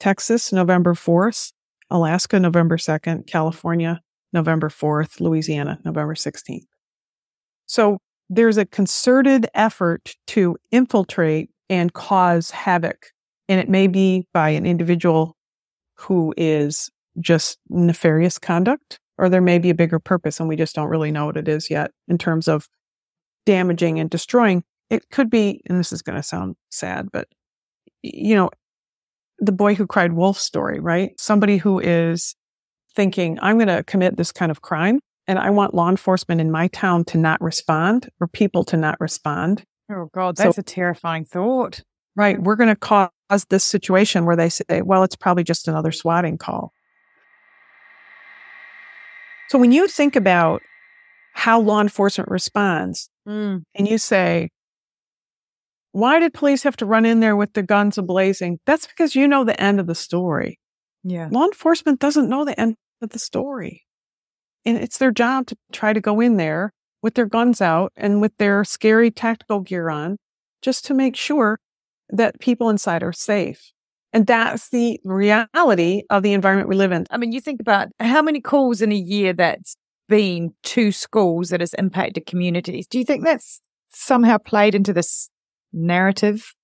Texas, 0.00 0.52
November 0.52 0.94
4th, 0.94 1.52
Alaska, 1.90 2.40
November 2.40 2.76
2nd, 2.76 3.26
California, 3.26 4.00
November 4.32 4.68
4th, 4.68 5.20
Louisiana, 5.20 5.78
November 5.84 6.14
16th. 6.14 6.64
So 7.66 7.98
there's 8.28 8.56
a 8.56 8.66
concerted 8.66 9.46
effort 9.54 10.14
to 10.28 10.56
infiltrate 10.70 11.50
and 11.68 11.92
cause 11.92 12.50
havoc. 12.50 13.12
And 13.48 13.60
it 13.60 13.68
may 13.68 13.86
be 13.86 14.26
by 14.32 14.50
an 14.50 14.66
individual 14.66 15.36
who 15.96 16.34
is 16.36 16.90
just 17.20 17.58
nefarious 17.68 18.38
conduct, 18.38 18.98
or 19.22 19.28
there 19.28 19.40
may 19.40 19.60
be 19.60 19.70
a 19.70 19.74
bigger 19.74 20.00
purpose, 20.00 20.40
and 20.40 20.48
we 20.48 20.56
just 20.56 20.74
don't 20.74 20.88
really 20.88 21.12
know 21.12 21.26
what 21.26 21.36
it 21.36 21.46
is 21.46 21.70
yet 21.70 21.92
in 22.08 22.18
terms 22.18 22.48
of 22.48 22.68
damaging 23.46 24.00
and 24.00 24.10
destroying. 24.10 24.64
It 24.90 25.10
could 25.10 25.30
be, 25.30 25.62
and 25.66 25.78
this 25.78 25.92
is 25.92 26.02
going 26.02 26.16
to 26.16 26.24
sound 26.24 26.56
sad, 26.70 27.08
but 27.12 27.28
you 28.02 28.34
know, 28.34 28.50
the 29.38 29.52
boy 29.52 29.76
who 29.76 29.86
cried 29.86 30.12
wolf 30.12 30.38
story, 30.38 30.80
right? 30.80 31.12
Somebody 31.20 31.58
who 31.58 31.78
is 31.78 32.34
thinking, 32.96 33.38
I'm 33.40 33.58
going 33.58 33.68
to 33.68 33.84
commit 33.84 34.16
this 34.16 34.32
kind 34.32 34.50
of 34.50 34.60
crime 34.60 34.98
and 35.28 35.38
I 35.38 35.50
want 35.50 35.72
law 35.72 35.88
enforcement 35.88 36.40
in 36.40 36.50
my 36.50 36.66
town 36.66 37.04
to 37.06 37.18
not 37.18 37.40
respond 37.40 38.10
or 38.20 38.26
people 38.26 38.64
to 38.64 38.76
not 38.76 39.00
respond. 39.00 39.62
Oh, 39.88 40.08
God, 40.12 40.36
that's 40.36 40.56
so, 40.56 40.60
a 40.60 40.64
terrifying 40.64 41.24
thought. 41.24 41.80
Right. 42.16 42.42
We're 42.42 42.56
going 42.56 42.74
to 42.74 42.76
cause 42.76 43.10
this 43.50 43.62
situation 43.62 44.26
where 44.26 44.36
they 44.36 44.48
say, 44.48 44.82
well, 44.82 45.04
it's 45.04 45.16
probably 45.16 45.44
just 45.44 45.68
another 45.68 45.92
swatting 45.92 46.38
call. 46.38 46.72
So 49.52 49.58
when 49.58 49.70
you 49.70 49.86
think 49.86 50.16
about 50.16 50.62
how 51.34 51.60
law 51.60 51.82
enforcement 51.82 52.30
responds 52.30 53.10
mm. 53.28 53.62
and 53.74 53.86
you 53.86 53.98
say, 53.98 54.48
why 55.90 56.20
did 56.20 56.32
police 56.32 56.62
have 56.62 56.78
to 56.78 56.86
run 56.86 57.04
in 57.04 57.20
there 57.20 57.36
with 57.36 57.52
the 57.52 57.62
guns 57.62 57.98
ablazing? 57.98 58.60
That's 58.64 58.86
because 58.86 59.14
you 59.14 59.28
know 59.28 59.44
the 59.44 59.60
end 59.60 59.78
of 59.78 59.86
the 59.86 59.94
story. 59.94 60.58
Yeah. 61.04 61.28
Law 61.30 61.44
enforcement 61.44 62.00
doesn't 62.00 62.30
know 62.30 62.46
the 62.46 62.58
end 62.58 62.76
of 63.02 63.10
the 63.10 63.18
story. 63.18 63.84
And 64.64 64.78
it's 64.78 64.96
their 64.96 65.10
job 65.10 65.48
to 65.48 65.56
try 65.70 65.92
to 65.92 66.00
go 66.00 66.20
in 66.20 66.38
there 66.38 66.72
with 67.02 67.12
their 67.12 67.26
guns 67.26 67.60
out 67.60 67.92
and 67.94 68.22
with 68.22 68.34
their 68.38 68.64
scary 68.64 69.10
tactical 69.10 69.60
gear 69.60 69.90
on 69.90 70.16
just 70.62 70.86
to 70.86 70.94
make 70.94 71.14
sure 71.14 71.60
that 72.08 72.40
people 72.40 72.70
inside 72.70 73.02
are 73.02 73.12
safe. 73.12 73.71
And 74.12 74.26
that's 74.26 74.68
the 74.68 75.00
reality 75.04 76.02
of 76.10 76.22
the 76.22 76.34
environment 76.34 76.68
we 76.68 76.76
live 76.76 76.92
in. 76.92 77.06
I 77.10 77.16
mean, 77.16 77.32
you 77.32 77.40
think 77.40 77.60
about 77.60 77.88
how 77.98 78.20
many 78.22 78.40
calls 78.40 78.82
in 78.82 78.92
a 78.92 78.96
year 78.96 79.32
that's 79.32 79.76
been 80.08 80.52
to 80.64 80.92
schools 80.92 81.48
that 81.48 81.60
has 81.60 81.74
impacted 81.74 82.26
communities. 82.26 82.86
Do 82.86 82.98
you 82.98 83.04
think 83.04 83.24
that's 83.24 83.60
somehow 83.88 84.38
played 84.38 84.74
into 84.74 84.92
this 84.92 85.30
narrative 85.72 86.54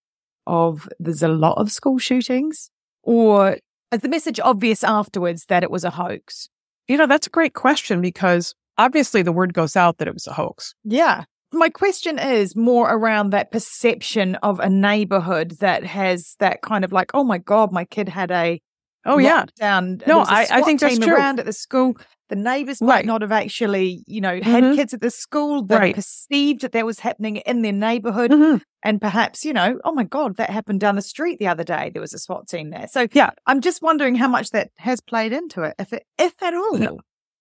of 0.46 0.88
there's 0.98 1.22
a 1.22 1.28
lot 1.28 1.58
of 1.58 1.72
school 1.72 1.98
shootings? 1.98 2.70
Or 3.02 3.56
is 3.92 4.00
the 4.00 4.08
message 4.08 4.38
obvious 4.40 4.84
afterwards 4.84 5.46
that 5.46 5.62
it 5.62 5.70
was 5.70 5.84
a 5.84 5.90
hoax? 5.90 6.50
You 6.88 6.98
know, 6.98 7.06
that's 7.06 7.26
a 7.26 7.30
great 7.30 7.54
question 7.54 8.02
because 8.02 8.54
obviously 8.76 9.22
the 9.22 9.32
word 9.32 9.54
goes 9.54 9.76
out 9.76 9.98
that 9.98 10.08
it 10.08 10.14
was 10.14 10.26
a 10.26 10.32
hoax. 10.34 10.74
Yeah. 10.84 11.24
My 11.52 11.70
question 11.70 12.18
is 12.18 12.54
more 12.54 12.90
around 12.90 13.30
that 13.30 13.50
perception 13.50 14.34
of 14.36 14.60
a 14.60 14.68
neighborhood 14.68 15.52
that 15.60 15.82
has 15.84 16.36
that 16.40 16.60
kind 16.62 16.84
of 16.84 16.92
like, 16.92 17.10
oh 17.14 17.24
my 17.24 17.38
God, 17.38 17.72
my 17.72 17.84
kid 17.84 18.08
had 18.08 18.30
a 18.30 18.60
oh 19.06 19.16
yeah 19.16 19.46
down. 19.58 20.02
No, 20.06 20.20
I, 20.20 20.46
I 20.50 20.62
think 20.62 20.80
that's 20.80 20.98
true. 20.98 21.14
Around 21.14 21.40
at 21.40 21.46
the 21.46 21.52
school, 21.54 21.94
the 22.28 22.36
neighbors 22.36 22.82
might 22.82 22.88
Right. 22.96 23.06
not 23.06 23.22
have 23.22 23.32
actually, 23.32 24.04
you 24.06 24.20
know, 24.20 24.40
had 24.42 24.62
Mhm. 24.62 24.76
kids 24.76 24.92
at 24.92 25.00
the 25.00 25.10
school 25.10 25.62
that 25.66 25.78
Right. 25.80 25.94
perceived 25.94 26.60
that 26.60 26.72
that 26.72 26.84
was 26.84 27.00
happening 27.00 27.36
in 27.36 27.62
their 27.62 27.72
neighborhood, 27.72 28.30
Mhm. 28.32 28.60
and 28.82 29.00
perhaps, 29.00 29.46
you 29.46 29.54
know, 29.54 29.78
oh 29.84 29.92
my 29.92 30.04
God, 30.04 30.36
that 30.36 30.50
happened 30.50 30.80
down 30.80 30.96
the 30.96 31.02
street 31.02 31.38
the 31.38 31.46
other 31.48 31.64
day. 31.64 31.88
There 31.90 32.02
was 32.02 32.12
a 32.12 32.18
SWAT 32.18 32.46
team 32.48 32.68
there. 32.68 32.86
So 32.90 33.06
Yeah. 33.12 33.30
I'm 33.46 33.62
just 33.62 33.80
wondering 33.80 34.16
how 34.16 34.28
much 34.28 34.50
that 34.50 34.68
has 34.78 35.00
played 35.00 35.32
into 35.32 35.62
it, 35.62 35.74
if 35.78 35.94
it, 35.94 36.04
if 36.18 36.42
at 36.42 36.52
all. 36.52 36.76
No. 36.76 36.98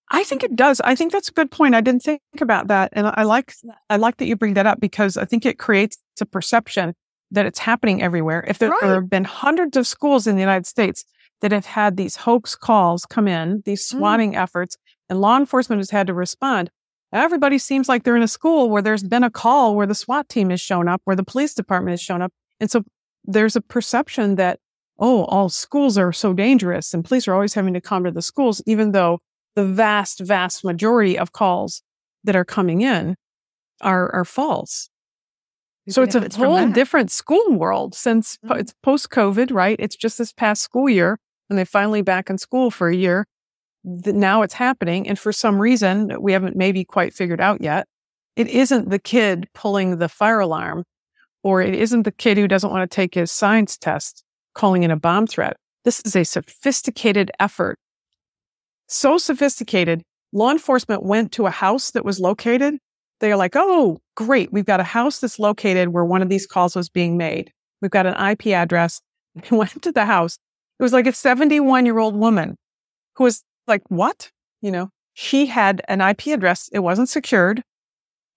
I 0.09 0.23
think 0.23 0.43
it 0.43 0.55
does. 0.55 0.79
I 0.81 0.95
think 0.95 1.11
that's 1.11 1.29
a 1.29 1.33
good 1.33 1.51
point. 1.51 1.75
I 1.75 1.81
didn't 1.81 2.01
think 2.03 2.21
about 2.39 2.67
that. 2.67 2.89
And 2.93 3.07
I 3.13 3.23
like 3.23 3.53
I 3.89 3.97
like 3.97 4.17
that 4.17 4.25
you 4.27 4.35
bring 4.35 4.53
that 4.53 4.65
up 4.65 4.79
because 4.79 5.17
I 5.17 5.25
think 5.25 5.45
it 5.45 5.59
creates 5.59 5.97
a 6.21 6.25
perception 6.25 6.93
that 7.31 7.45
it's 7.45 7.59
happening 7.59 8.01
everywhere. 8.01 8.45
If 8.47 8.57
there, 8.59 8.69
Right. 8.69 8.79
there 8.81 8.95
have 8.95 9.09
been 9.09 9.25
hundreds 9.25 9.75
of 9.75 9.85
schools 9.85 10.27
in 10.27 10.35
the 10.35 10.41
United 10.41 10.65
States 10.65 11.03
that 11.41 11.51
have 11.51 11.65
had 11.65 11.97
these 11.97 12.15
hoax 12.15 12.55
calls 12.55 13.05
come 13.05 13.27
in, 13.27 13.63
these 13.65 13.81
Mm. 13.85 13.97
swatting 13.97 14.35
efforts, 14.35 14.77
and 15.09 15.19
law 15.19 15.37
enforcement 15.37 15.79
has 15.81 15.89
had 15.89 16.07
to 16.07 16.13
respond, 16.13 16.71
everybody 17.11 17.57
seems 17.57 17.89
like 17.89 18.03
they're 18.03 18.15
in 18.15 18.23
a 18.23 18.27
school 18.29 18.69
where 18.69 18.81
there's 18.81 19.03
been 19.03 19.23
a 19.23 19.29
call 19.29 19.75
where 19.75 19.85
the 19.87 19.93
SWAT 19.95 20.29
team 20.29 20.49
has 20.51 20.61
shown 20.61 20.87
up, 20.87 21.01
where 21.03 21.15
the 21.17 21.23
police 21.23 21.53
department 21.53 21.91
has 21.91 22.01
shown 22.01 22.21
up. 22.21 22.31
And 22.61 22.71
so 22.71 22.83
there's 23.25 23.55
a 23.57 23.61
perception 23.61 24.35
that, 24.35 24.59
oh, 24.99 25.25
all 25.25 25.49
schools 25.49 25.97
are 25.97 26.13
so 26.13 26.33
dangerous 26.33 26.93
and 26.93 27.03
police 27.05 27.27
are 27.27 27.33
always 27.33 27.53
having 27.55 27.73
to 27.73 27.81
come 27.81 28.03
to 28.05 28.11
the 28.11 28.21
schools, 28.21 28.61
even 28.65 28.93
though 28.93 29.19
the 29.57 29.65
vast, 29.65 30.19
vast 30.19 30.63
majority 30.63 31.17
of 31.17 31.31
calls 31.33 31.81
that 32.23 32.35
are 32.35 32.45
coming 32.45 32.81
in 32.81 33.15
are, 33.81 34.13
are 34.13 34.23
false. 34.25 34.87
Who 35.87 35.91
So 35.93 36.03
it's 36.03 36.15
a 36.15 36.19
whole 36.37 36.57
different 36.73 37.09
school 37.11 37.53
world 37.57 37.95
since 37.95 38.37
po- 38.37 38.53
Mhm. 38.53 38.59
it's 38.59 38.73
post 38.83 39.09
COVID, 39.09 39.51
right? 39.51 39.75
It's 39.79 39.95
just 39.95 40.17
this 40.19 40.31
past 40.31 40.61
school 40.61 40.87
year 40.87 41.17
and 41.49 41.57
they're 41.57 41.65
finally 41.65 42.03
back 42.03 42.29
in 42.29 42.37
school 42.37 42.69
for 42.69 42.87
a 42.89 42.95
year. 42.95 43.25
Now 43.83 44.41
it's 44.43 44.53
happening. 44.53 45.07
And 45.07 45.17
for 45.17 45.31
some 45.31 45.59
reason 45.59 46.07
that 46.07 46.21
we 46.21 46.33
haven't 46.33 46.55
maybe 46.55 46.83
quite 46.83 47.13
figured 47.13 47.41
out 47.41 47.61
yet, 47.61 47.87
it 48.35 48.47
isn't 48.47 48.89
the 48.89 48.99
kid 48.99 49.47
pulling 49.55 49.97
the 49.97 50.09
fire 50.09 50.39
alarm 50.39 50.83
or 51.43 51.61
it 51.61 51.73
isn't 51.73 52.03
the 52.03 52.11
kid 52.11 52.37
who 52.37 52.47
doesn't 52.47 52.69
want 52.71 52.89
to 52.89 52.95
take 52.95 53.15
his 53.15 53.31
science 53.31 53.77
test 53.77 54.23
calling 54.53 54.83
in 54.83 54.91
a 54.91 54.97
bomb 54.97 55.25
threat. 55.25 55.55
This 55.83 56.01
is 56.05 56.15
a 56.15 56.23
sophisticated 56.25 57.31
effort. 57.39 57.79
So 58.87 59.17
sophisticated, 59.17 60.03
law 60.31 60.51
enforcement 60.51 61.03
went 61.03 61.31
to 61.33 61.45
a 61.45 61.51
house 61.51 61.91
that 61.91 62.05
was 62.05 62.19
located. 62.19 62.77
They 63.19 63.31
are 63.31 63.37
like, 63.37 63.53
oh, 63.55 63.99
great. 64.15 64.51
We've 64.53 64.65
got 64.65 64.79
a 64.79 64.83
house 64.83 65.19
that's 65.19 65.39
located 65.39 65.89
where 65.89 66.05
one 66.05 66.21
of 66.21 66.29
these 66.29 66.45
calls 66.47 66.75
was 66.75 66.89
being 66.89 67.17
made. 67.17 67.51
We've 67.81 67.91
got 67.91 68.05
an 68.05 68.15
IP 68.31 68.47
address. 68.47 69.01
They 69.49 69.55
went 69.55 69.81
to 69.83 69.91
the 69.91 70.05
house. 70.05 70.37
It 70.79 70.83
was 70.83 70.93
like 70.93 71.05
a 71.07 71.11
71 71.13 71.85
year 71.85 71.99
old 71.99 72.15
woman 72.15 72.55
who 73.15 73.23
was 73.25 73.43
like, 73.67 73.83
what? 73.89 74.31
You 74.61 74.71
know, 74.71 74.89
she 75.13 75.45
had 75.47 75.81
an 75.87 76.01
IP 76.01 76.27
address. 76.27 76.69
It 76.73 76.79
wasn't 76.79 77.09
secured. 77.09 77.63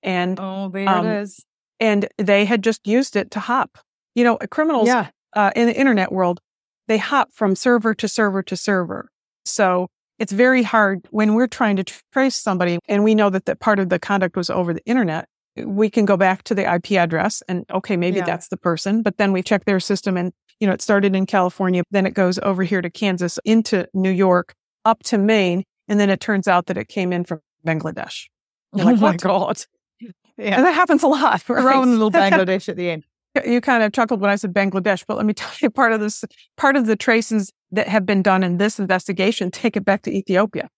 And 0.03 0.39
Oh, 0.41 0.69
there 0.69 0.89
Um, 0.89 1.07
it 1.07 1.21
is. 1.23 1.45
and 1.79 2.09
they 2.19 2.45
had 2.45 2.63
just 2.63 2.87
used 2.87 3.17
it 3.17 3.31
to 3.33 3.41
hop. 3.41 3.79
You 4.15 4.25
know, 4.25 4.37
criminals 4.51 4.89
Yeah. 4.89 5.09
uh, 5.35 5.53
in 5.57 5.67
the 5.69 5.79
internet 5.79 6.13
world, 6.13 6.41
they 6.89 6.99
hop 6.99 7.33
from 7.33 7.55
server 7.57 7.95
to 7.95 8.09
server 8.09 8.43
to 8.43 8.57
server. 8.57 9.09
So 9.45 9.89
it's 10.21 10.31
very 10.33 10.63
hard 10.63 11.07
when 11.11 11.35
we're 11.35 11.49
trying 11.49 11.75
to 11.77 11.85
trace 12.13 12.37
somebody 12.37 12.79
and 12.89 13.03
we 13.03 13.15
know 13.17 13.31
that 13.31 13.47
that 13.47 13.59
part 13.59 13.79
of 13.81 13.89
the 13.89 13.99
conduct 13.99 14.37
was 14.37 14.51
over 14.51 14.73
the 14.73 14.85
internet. 14.87 15.27
We 15.57 15.91
can 15.91 16.05
go 16.05 16.17
back 16.17 16.45
to 16.45 16.55
the 16.55 16.73
IP 16.73 16.93
address 16.93 17.43
and 17.49 17.65
okay, 17.71 17.97
maybe 17.97 18.19
Yeah. 18.19 18.27
that's 18.27 18.49
the 18.49 18.57
person, 18.57 19.03
but 19.03 19.17
then 19.17 19.33
we 19.33 19.43
check 19.43 19.65
their 19.65 19.81
system 19.81 20.17
and, 20.17 20.33
you 20.61 20.67
know, 20.69 20.73
it 20.73 20.83
started 20.83 21.17
in 21.17 21.27
California, 21.27 21.83
then 21.91 22.07
it 22.07 22.15
goes 22.15 22.39
over 22.43 22.63
here 22.63 22.83
to 22.83 22.91
Kansas, 22.91 23.39
into 23.45 23.89
New 23.95 24.11
York, 24.11 24.55
up 24.85 25.03
to 25.05 25.19
Maine. 25.19 25.65
And 25.89 25.99
then 25.99 26.09
it 26.11 26.21
turns 26.21 26.47
out 26.47 26.67
that 26.67 26.79
it 26.79 26.87
came 26.89 27.13
in 27.13 27.25
from 27.25 27.41
Bangladesh. 27.67 28.27
You're 28.75 28.87
oh 28.87 28.91
like, 28.93 29.01
my 29.01 29.11
"What?" 29.13 29.21
God. 29.21 29.65
And 30.01 30.15
Yeah. 30.39 30.63
that 30.63 30.75
happens 30.75 31.03
a 31.03 31.09
lot. 31.09 31.43
right? 31.49 31.63
Throw 31.63 31.83
in 31.83 31.89
a 31.89 31.93
little 31.93 32.11
Bangladesh 32.23 32.69
at 32.69 32.77
the 32.77 32.91
end. 32.91 33.05
You 33.45 33.61
kind 33.61 33.83
of 33.83 33.93
chuckled 33.93 34.21
when 34.21 34.31
I 34.31 34.37
said 34.37 34.53
Bangladesh, 34.53 35.05
but 35.07 35.16
let 35.16 35.27
me 35.27 35.33
tell 35.35 35.53
you, 35.61 35.71
part 35.71 35.93
of 35.93 36.01
this, 36.01 36.25
part 36.57 36.77
of 36.77 36.87
the 36.87 36.97
traces 36.97 37.53
that 37.73 37.88
have 37.88 38.05
been 38.05 38.23
done 38.23 38.43
in 38.43 38.59
this 38.59 38.79
investigation 38.79 39.51
take 39.51 39.77
it 39.77 39.85
back 39.85 40.03
to 40.03 40.11
Ethiopia. 40.11 40.69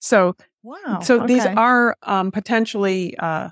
So, 0.00 0.36
Wow. 0.62 1.00
so 1.02 1.26
these 1.26 1.46
are 1.46 1.96
um, 2.02 2.30
potentially, 2.30 3.16
uh, 3.18 3.50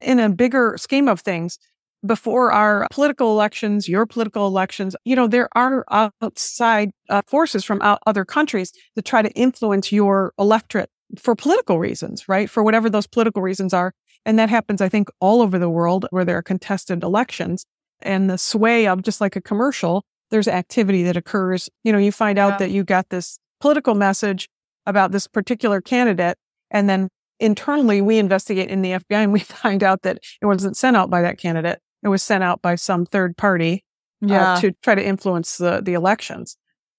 in 0.00 0.18
a 0.20 0.28
bigger 0.28 0.76
scheme 0.76 1.08
of 1.08 1.20
things, 1.20 1.58
before 2.06 2.52
our 2.52 2.86
political 2.90 3.32
elections, 3.32 3.88
your 3.88 4.06
political 4.06 4.46
elections, 4.46 4.94
you 5.04 5.16
know, 5.16 5.26
there 5.26 5.48
are 5.56 5.84
outside 5.90 6.90
uh, 7.08 7.22
forces 7.26 7.64
from 7.64 7.80
out 7.82 7.98
other 8.06 8.24
countries 8.24 8.72
that 8.94 9.04
try 9.04 9.22
to 9.22 9.30
influence 9.32 9.90
your 9.90 10.32
electorate 10.38 10.90
for 11.18 11.34
political 11.34 11.78
reasons, 11.78 12.28
right? 12.28 12.48
For 12.48 12.62
whatever 12.62 12.88
those 12.88 13.06
political 13.06 13.42
reasons 13.42 13.74
are. 13.74 13.94
And 14.24 14.38
that 14.38 14.50
happens, 14.50 14.80
I 14.80 14.88
think, 14.88 15.08
all 15.20 15.40
over 15.42 15.58
the 15.58 15.70
world 15.70 16.06
where 16.10 16.24
there 16.24 16.36
are 16.36 16.42
contested 16.42 17.02
elections 17.02 17.64
and 18.02 18.28
the 18.30 18.38
sway 18.38 18.86
of 18.86 19.02
just 19.02 19.20
like 19.20 19.36
a 19.36 19.40
commercial, 19.40 20.04
there's 20.30 20.48
activity 20.48 21.02
that 21.04 21.16
occurs. 21.16 21.68
You 21.84 21.92
know, 21.92 21.98
you 21.98 22.12
find 22.12 22.38
out 22.38 22.52
Yeah. 22.52 22.58
that 22.58 22.70
you 22.70 22.84
got 22.84 23.08
this 23.10 23.38
political 23.60 23.94
message 23.94 24.48
about 24.86 25.12
this 25.12 25.26
particular 25.26 25.80
candidate. 25.80 26.36
And 26.70 26.88
then 26.88 27.08
internally 27.40 28.00
we 28.00 28.18
investigate 28.18 28.68
in 28.70 28.82
the 28.82 28.92
FBI 28.92 29.22
and 29.22 29.32
we 29.32 29.40
find 29.62 29.82
out 29.82 30.02
that 30.02 30.18
it 30.42 30.46
wasn't 30.46 30.76
sent 30.76 30.96
out 30.96 31.10
by 31.10 31.22
that 31.22 31.38
candidate. 31.38 31.78
It 32.02 32.08
was 32.08 32.22
sent 32.22 32.44
out 32.44 32.62
by 32.62 32.74
some 32.76 33.04
third 33.06 33.36
party 33.36 33.84
yeah. 34.20 34.54
uh, 34.54 34.60
to 34.60 34.72
try 34.82 34.94
to 34.94 35.04
influence 35.04 35.56
the, 35.56 35.80
the 35.82 35.94
elections. 35.94 36.56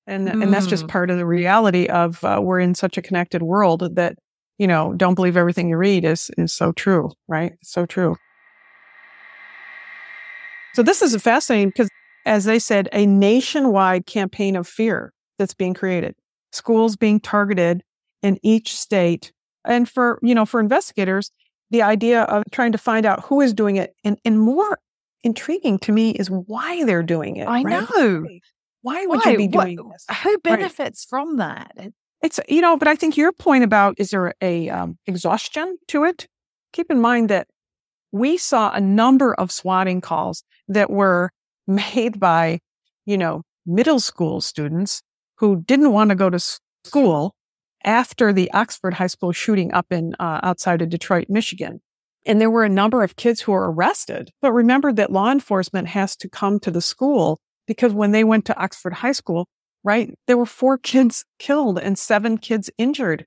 And, 0.08 0.28
and 0.28 0.52
that's 0.52 0.66
just 0.66 0.86
Mm. 0.86 0.90
part 0.90 1.12
of 1.12 1.18
the 1.18 1.26
reality 1.26 1.86
of 1.86 2.24
uh, 2.24 2.40
we're 2.44 2.60
in 2.60 2.74
such 2.74 2.98
a 2.98 3.02
connected 3.02 3.44
world 3.44 3.96
that, 3.96 4.16
you 4.58 4.66
know, 4.66 4.94
don't 4.98 5.14
believe 5.14 5.38
everything 5.38 5.70
you 5.70 5.78
read 5.78 6.04
is, 6.04 6.32
is 6.36 6.52
so 6.52 6.72
true, 6.72 7.12
right? 7.28 7.54
So 7.62 7.86
true. 7.86 8.16
So 10.76 10.84
this 10.84 11.02
is 11.02 11.16
fascinating 11.22 11.70
because, 11.70 11.90
as 12.26 12.46
they 12.46 12.60
said, 12.60 12.90
a 12.94 13.06
nationwide 13.06 14.06
campaign 14.06 14.56
of 14.56 14.68
fear 14.68 15.14
that's 15.38 15.54
being 15.54 15.74
created, 15.74 16.16
schools 16.52 16.96
being 16.96 17.20
targeted 17.20 17.84
in 18.22 18.38
each 18.44 18.76
state. 18.76 19.32
And 19.66 19.90
for, 19.90 20.20
you 20.22 20.36
know, 20.36 20.46
for 20.46 20.60
investigators, 20.60 21.32
the 21.72 21.82
idea 21.82 22.24
of 22.24 22.44
trying 22.52 22.72
to 22.72 22.78
find 22.78 23.06
out 23.06 23.24
who 23.26 23.42
is 23.42 23.54
doing 23.54 23.76
it 23.76 23.94
and, 24.04 24.18
and 24.26 24.40
more 24.40 24.80
intriguing 25.24 25.78
to 25.80 25.92
me 25.92 26.12
is 26.12 26.30
why 26.30 26.84
they're 26.86 27.04
doing 27.04 27.36
it. 27.38 27.48
I 27.48 27.62
right? 27.64 27.90
know. 27.96 28.26
Why 28.82 29.06
would 29.06 29.22
Why? 29.26 29.32
you 29.32 29.38
be 29.38 29.48
What- 29.50 29.66
doing 29.66 29.90
this? 29.90 30.06
Who 30.24 30.38
benefits 30.40 31.06
from 31.06 31.38
that? 31.38 31.72
It's, 32.22 32.40
you 32.50 32.62
know, 32.62 32.76
but 32.78 32.88
I 32.88 32.96
think 32.96 33.16
your 33.16 33.32
point 33.32 33.64
about 33.64 33.96
is 33.98 34.10
there 34.12 34.34
a 34.42 34.70
um, 34.70 34.98
exhaustion 35.08 35.78
to 35.88 36.04
it? 36.04 36.28
Keep 36.74 36.92
in 36.92 37.00
mind 37.00 37.30
that 37.30 37.48
we 38.12 38.38
saw 38.38 38.72
a 38.72 38.82
number 38.82 39.34
of 39.34 39.52
swatting 39.52 40.02
calls 40.02 40.44
that 40.68 40.90
were 40.90 41.32
made 41.68 42.20
by, 42.20 42.60
you 43.06 43.18
know, 43.18 43.44
middle 43.66 44.00
school 44.00 44.42
students 44.42 45.02
who 45.38 45.62
didn't 45.62 45.92
want 45.92 46.10
to 46.10 46.16
go 46.16 46.30
to 46.30 46.40
school 46.84 47.36
after 47.84 48.34
the 48.34 48.52
Oxford 48.52 48.96
High 48.96 49.08
School 49.08 49.32
shooting 49.32 49.72
up 49.74 49.88
in 49.92 50.16
uh, 50.20 50.40
outside 50.44 50.82
of 50.82 50.90
Detroit, 50.90 51.28
Michigan. 51.30 51.82
And 52.26 52.42
there 52.42 52.50
were 52.50 52.66
a 52.66 52.70
number 52.70 53.04
of 53.04 53.16
kids 53.16 53.42
who 53.42 53.54
were 53.54 53.72
arrested. 53.72 54.32
But 54.42 54.52
remember 54.52 54.92
that 54.94 55.12
law 55.12 55.32
enforcement 55.32 55.88
has 55.90 56.16
to 56.18 56.30
come 56.30 56.60
to 56.62 56.72
the 56.72 56.82
school 56.82 57.40
because 57.66 57.94
when 57.94 58.12
they 58.12 58.24
went 58.24 58.46
to 58.46 58.58
Oxford 58.62 58.94
High 58.94 59.14
School, 59.14 59.48
right, 59.84 60.14
there 60.28 60.38
were 60.38 60.46
four 60.46 60.78
kids 60.78 61.24
killed 61.38 61.80
and 61.80 61.98
seven 61.98 62.38
kids 62.38 62.70
injured. 62.78 63.26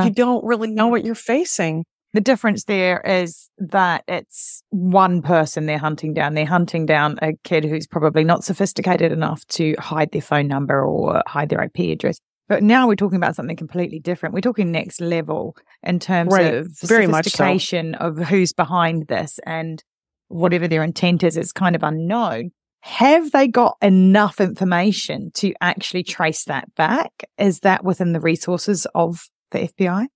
Uh, 0.00 0.04
you 0.04 0.10
don't 0.10 0.44
really 0.44 0.70
know 0.70 0.88
what 0.88 1.04
you're 1.04 1.14
facing. 1.14 1.84
The 2.14 2.20
difference 2.20 2.64
there 2.64 3.00
is 3.00 3.48
that 3.58 4.04
it's 4.06 4.62
one 4.68 5.22
person 5.22 5.64
they're 5.66 5.78
hunting 5.78 6.12
down. 6.12 6.34
They're 6.34 6.44
hunting 6.44 6.84
down 6.84 7.18
a 7.22 7.32
kid 7.42 7.64
who's 7.64 7.86
probably 7.86 8.22
not 8.22 8.44
sophisticated 8.44 9.12
enough 9.12 9.46
to 9.48 9.74
hide 9.78 10.12
their 10.12 10.20
phone 10.20 10.46
number 10.46 10.84
or 10.84 11.22
hide 11.26 11.48
their 11.48 11.62
IP 11.62 11.90
address. 11.90 12.18
But 12.48 12.62
now 12.62 12.86
we're 12.86 12.96
talking 12.96 13.16
about 13.16 13.34
something 13.34 13.56
completely 13.56 13.98
different. 13.98 14.34
We're 14.34 14.42
talking 14.42 14.70
next 14.70 15.00
level 15.00 15.56
in 15.82 15.98
terms 16.00 16.34
Right. 16.34 16.52
of 16.54 16.78
Very 16.80 17.06
much 17.06 17.24
so. 17.24 17.30
sophistication 17.30 17.94
of 17.94 18.18
who's 18.18 18.52
behind 18.52 19.06
this 19.08 19.40
and 19.46 19.82
whatever 20.28 20.68
their 20.68 20.82
intent 20.82 21.22
is, 21.22 21.38
it's 21.38 21.52
kind 21.52 21.74
of 21.74 21.82
unknown. 21.82 22.50
Have 22.80 23.30
they 23.30 23.48
got 23.48 23.76
enough 23.80 24.38
information 24.40 25.30
to 25.34 25.54
actually 25.62 26.02
trace 26.02 26.44
that 26.44 26.74
back? 26.74 27.24
Is 27.38 27.60
that 27.60 27.84
within 27.84 28.12
the 28.12 28.20
resources 28.20 28.86
of 28.94 29.30
the 29.52 29.60
FBI? 29.60 30.08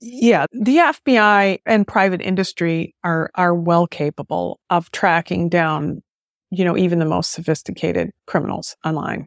Yeah, 0.00 0.46
the 0.52 0.76
FBI 0.78 1.58
and 1.66 1.86
private 1.86 2.20
industry 2.22 2.94
are 3.02 3.30
are 3.34 3.54
well 3.54 3.86
capable 3.86 4.60
of 4.70 4.90
tracking 4.92 5.48
down, 5.48 6.02
you 6.50 6.64
know, 6.64 6.76
even 6.76 6.98
the 7.00 7.04
most 7.04 7.32
sophisticated 7.32 8.10
criminals 8.26 8.76
online. 8.84 9.26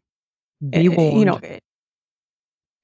Be 0.69 0.87
Uh, 0.87 0.91
You 1.19 1.25
know, 1.25 1.37
it- 1.43 1.63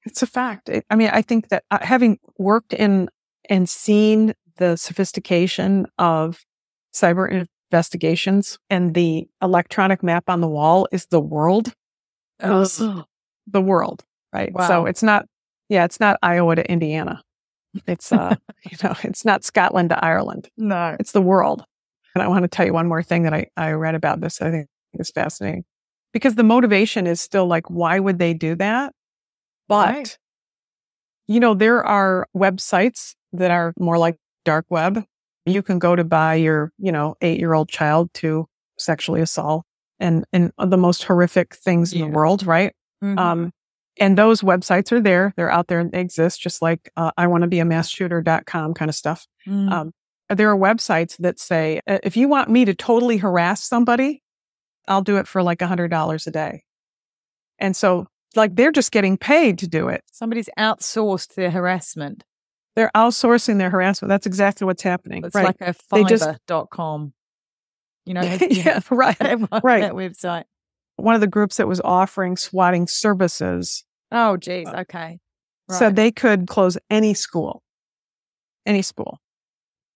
it's 0.04 0.22
a 0.22 0.26
fact. 0.26 0.68
It- 0.68 0.84
I 0.90 0.96
mean, 0.96 1.10
I 1.12 1.22
think 1.22 1.48
that 1.48 1.64
uh, 1.70 1.78
having 1.80 2.18
worked 2.38 2.72
in 2.72 3.08
and 3.48 3.68
seen 3.68 4.34
the 4.56 4.76
sophistication 4.76 5.86
of 5.98 6.44
cyber 6.92 7.46
investigations 7.70 8.58
and 8.68 8.94
the 8.94 9.28
electronic 9.40 10.02
map 10.02 10.24
on 10.28 10.40
the 10.40 10.48
wall 10.48 10.88
is 10.92 11.06
the 11.06 11.20
world. 11.20 11.72
Ugh. 12.40 13.04
The 13.46 13.60
world, 13.62 14.04
right? 14.32 14.52
Wow. 14.52 14.68
So 14.68 14.86
it's 14.86 15.02
not, 15.02 15.26
yeah, 15.68 15.84
it's 15.84 16.00
not 16.00 16.18
Iowa 16.22 16.56
to 16.56 16.70
Indiana. 16.70 17.22
It's, 17.86 18.12
uh, 18.12 18.34
you 18.70 18.76
know, 18.82 18.94
it's 19.02 19.24
not 19.24 19.44
Scotland 19.44 19.90
to 19.90 20.04
Ireland. 20.04 20.48
No. 20.56 20.96
It's 20.98 21.12
the 21.12 21.22
world. 21.22 21.64
And 22.14 22.22
I 22.22 22.28
want 22.28 22.42
to 22.42 22.48
tell 22.48 22.66
you 22.66 22.72
one 22.72 22.88
more 22.88 23.02
thing 23.02 23.22
that 23.24 23.34
I, 23.34 23.46
I 23.56 23.72
read 23.72 23.94
about 23.94 24.20
this. 24.20 24.40
I 24.42 24.50
think 24.50 24.66
is 24.94 25.10
fascinating 25.10 25.64
because 26.12 26.34
the 26.34 26.42
motivation 26.42 27.06
is 27.06 27.20
still 27.20 27.46
like, 27.46 27.68
why 27.70 27.98
would 28.00 28.18
they 28.18 28.34
do 28.34 28.54
that? 28.56 28.92
But, 29.68 29.94
Right. 29.94 30.18
you 31.26 31.40
know, 31.40 31.54
there 31.54 31.84
are 31.84 32.26
websites 32.36 33.14
that 33.32 33.50
are 33.50 33.74
more 33.78 33.98
like 33.98 34.16
dark 34.44 34.66
web. 34.70 35.04
You 35.46 35.62
can 35.62 35.78
go 35.78 35.94
to 35.96 36.04
buy 36.04 36.34
your, 36.36 36.72
you 36.78 36.92
know, 36.92 37.14
eight 37.20 37.38
year 37.38 37.52
old 37.54 37.68
child 37.68 38.12
to 38.14 38.46
sexually 38.78 39.20
assault 39.20 39.64
and, 40.00 40.24
and 40.32 40.52
the 40.58 40.76
most 40.76 41.04
horrific 41.04 41.54
things 41.54 41.92
in 41.92 42.00
the 42.00 42.06
world, 42.08 42.46
right? 42.46 42.72
Mhm. 43.02 43.18
Um, 43.18 43.52
and 43.98 44.16
those 44.16 44.42
websites 44.42 44.92
are 44.92 45.00
there. 45.00 45.32
They're 45.36 45.50
out 45.50 45.68
there 45.68 45.80
and 45.80 45.92
they 45.92 46.00
exist 46.00 46.40
just 46.40 46.62
like 46.62 46.90
uh, 46.96 47.10
I 47.16 47.26
want 47.26 47.42
to 47.42 47.48
be 47.48 47.58
a 47.58 47.64
mass 47.64 47.88
shooter.com 47.88 48.74
kind 48.74 48.88
of 48.88 48.94
stuff. 48.94 49.26
Mm. 49.46 49.70
Um, 49.70 49.92
there 50.28 50.50
are 50.50 50.56
websites 50.56 51.16
that 51.18 51.38
say, 51.38 51.80
if 51.86 52.16
you 52.16 52.28
want 52.28 52.50
me 52.50 52.64
to 52.64 52.74
totally 52.74 53.16
harass 53.16 53.64
somebody, 53.64 54.22
I'll 54.86 55.02
do 55.02 55.16
it 55.16 55.26
for 55.26 55.42
like 55.42 55.62
a 55.62 55.66
hundred 55.66 55.88
dollars 55.88 56.26
a 56.26 56.30
day. 56.30 56.64
And 57.58 57.74
so 57.74 58.06
like 58.36 58.54
they're 58.54 58.72
just 58.72 58.92
getting 58.92 59.16
paid 59.16 59.58
to 59.58 59.68
do 59.68 59.88
it. 59.88 60.02
Somebody's 60.12 60.48
outsourced 60.58 61.34
their 61.34 61.50
harassment. 61.50 62.24
They're 62.76 62.90
outsourcing 62.94 63.58
their 63.58 63.70
harassment. 63.70 64.08
That's 64.08 64.26
exactly 64.26 64.64
what's 64.64 64.82
happening. 64.82 65.24
It's 65.24 65.34
right. 65.34 65.46
like 65.46 65.60
a 65.60 65.74
fiverr.com. 65.74 67.12
You 68.04 68.14
know, 68.14 68.22
yeah, 68.22 68.80
right. 68.88 69.18
that 69.18 69.38
right. 69.62 69.92
website. 69.92 70.44
One 70.96 71.14
of 71.14 71.20
the 71.20 71.26
groups 71.26 71.58
that 71.58 71.68
was 71.68 71.78
offering 71.82 72.38
swatting 72.38 72.86
services 72.86 73.84
Oh, 74.10 74.36
geez. 74.36 74.68
Okay. 74.68 75.18
So 75.70 75.90
they 75.90 76.10
could 76.10 76.46
close 76.48 76.78
any 76.88 77.12
school, 77.12 77.62
any 78.64 78.80
school. 78.82 79.20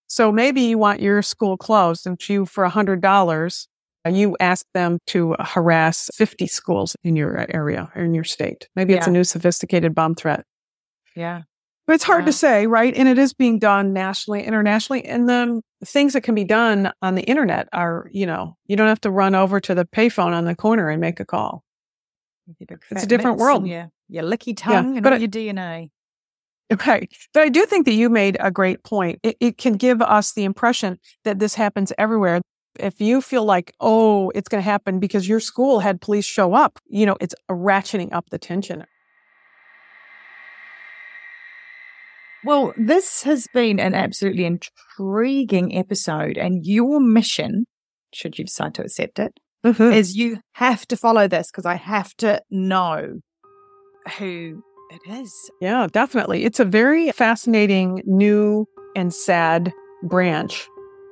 So 0.07 0.31
maybe 0.31 0.61
you 0.61 0.77
want 0.77 1.01
your 1.01 1.23
school 1.23 1.57
closed 1.57 2.05
and 2.05 2.19
you 2.29 2.45
for 2.45 2.63
a 2.63 2.69
hundred 2.69 3.01
dollars, 3.01 3.67
uh, 4.05 4.09
you 4.11 4.37
ask 4.39 4.65
them 4.75 4.99
to 5.07 5.35
harass 5.39 6.11
50 6.13 6.45
schools 6.45 6.95
in 7.03 7.15
your 7.15 7.47
area 7.49 7.91
or 7.95 8.03
in 8.03 8.13
your 8.13 8.23
state. 8.23 8.67
Maybe 8.75 8.93
it's 8.93 9.07
a 9.07 9.11
new 9.11 9.23
sophisticated 9.23 9.95
bomb 9.95 10.13
threat. 10.13 10.45
Yeah. 11.15 11.41
But 11.87 11.93
it's 11.93 12.03
hard 12.03 12.21
Wow. 12.21 12.25
to 12.27 12.33
say, 12.33 12.67
right? 12.67 12.95
And 12.95 13.07
it 13.09 13.17
is 13.17 13.33
being 13.33 13.57
done 13.59 13.91
nationally, 13.93 14.43
internationally. 14.43 15.03
And 15.05 15.27
the 15.27 15.61
things 15.83 16.13
that 16.13 16.21
can 16.21 16.35
be 16.35 16.43
done 16.45 16.91
on 17.01 17.15
the 17.15 17.23
internet 17.23 17.67
are, 17.73 18.07
you 18.11 18.25
know, 18.25 18.55
you 18.67 18.75
don't 18.77 18.87
have 18.87 19.01
to 19.01 19.09
run 19.11 19.33
over 19.35 19.59
to 19.61 19.73
the 19.73 19.85
payphone 19.85 20.33
on 20.33 20.45
the 20.45 20.55
corner 20.55 20.89
and 20.89 21.01
make 21.01 21.19
a 21.19 21.25
call. 21.25 21.63
It's 22.59 23.03
a 23.03 23.07
different 23.07 23.37
world. 23.37 23.65
Yeah. 23.67 23.87
Your 24.13 24.23
licky 24.23 24.55
tongue 24.55 24.97
and 24.97 25.03
but 25.03 25.11
all 25.11 25.19
your 25.19 25.27
DNA. 25.27 25.89
Okay. 26.71 27.07
But 27.33 27.43
I 27.43 27.49
do 27.49 27.65
think 27.65 27.85
that 27.87 27.93
you 27.93 28.09
made 28.09 28.37
a 28.39 28.51
great 28.51 28.83
point. 28.83 29.19
It, 29.23 29.37
it 29.39 29.57
can 29.57 29.73
give 29.73 30.03
us 30.03 30.33
the 30.33 30.43
impression 30.43 30.99
that 31.23 31.39
this 31.39 31.55
happens 31.55 31.91
everywhere. 31.97 32.41
If 32.79 33.01
you 33.01 33.21
feel 33.21 33.43
like, 33.43 33.73
oh, 33.79 34.31
it's 34.35 34.47
going 34.47 34.63
to 34.63 34.69
happen 34.69 34.99
because 34.99 35.27
your 35.27 35.39
school 35.39 35.79
had 35.79 35.99
police 35.99 36.25
show 36.25 36.53
up, 36.53 36.77
you 36.87 37.07
know, 37.07 37.17
it's 37.19 37.33
ratcheting 37.49 38.13
up 38.13 38.29
the 38.29 38.37
tension. 38.37 38.85
Well, 42.45 42.73
this 42.77 43.23
has 43.23 43.47
been 43.51 43.79
an 43.79 43.95
absolutely 43.95 44.45
intriguing 44.45 45.75
episode, 45.75 46.37
and 46.37 46.65
your 46.65 46.99
mission, 46.99 47.65
should 48.13 48.37
you 48.37 48.45
decide 48.45 48.75
to 48.75 48.83
accept 48.83 49.17
it, 49.17 49.39
mm-hmm. 49.65 49.93
is 49.93 50.15
you 50.17 50.39
have 50.53 50.85
to 50.87 50.97
follow 50.97 51.27
this 51.27 51.49
because 51.49 51.65
I 51.65 51.75
have 51.75 52.13
to 52.17 52.41
know 52.51 53.21
who 54.17 54.63
it 54.89 55.01
is. 55.09 55.49
Yeah, 55.59 55.87
definitely. 55.91 56.45
It's 56.45 56.59
a 56.59 56.65
very 56.65 57.11
fascinating, 57.11 58.01
new, 58.05 58.67
and 58.95 59.13
sad 59.13 59.73
branch 60.03 60.67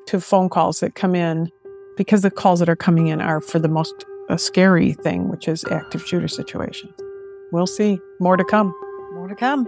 to 0.07 0.19
phone 0.19 0.49
calls 0.49 0.79
that 0.81 0.95
come 0.95 1.15
in 1.15 1.49
because 1.97 2.21
the 2.21 2.31
calls 2.31 2.59
that 2.59 2.69
are 2.69 2.75
coming 2.75 3.07
in 3.07 3.21
are 3.21 3.41
for 3.41 3.59
the 3.59 3.67
most 3.67 4.05
uh, 4.29 4.37
scary 4.37 4.93
thing, 4.93 5.29
which 5.29 5.47
is 5.47 5.65
active 5.71 6.05
shooter 6.05 6.27
situations. 6.27 6.93
We'll 7.51 7.67
see. 7.67 7.99
More 8.19 8.37
to 8.37 8.43
come. 8.43 8.73
More 9.13 9.27
to 9.27 9.35
come. 9.35 9.67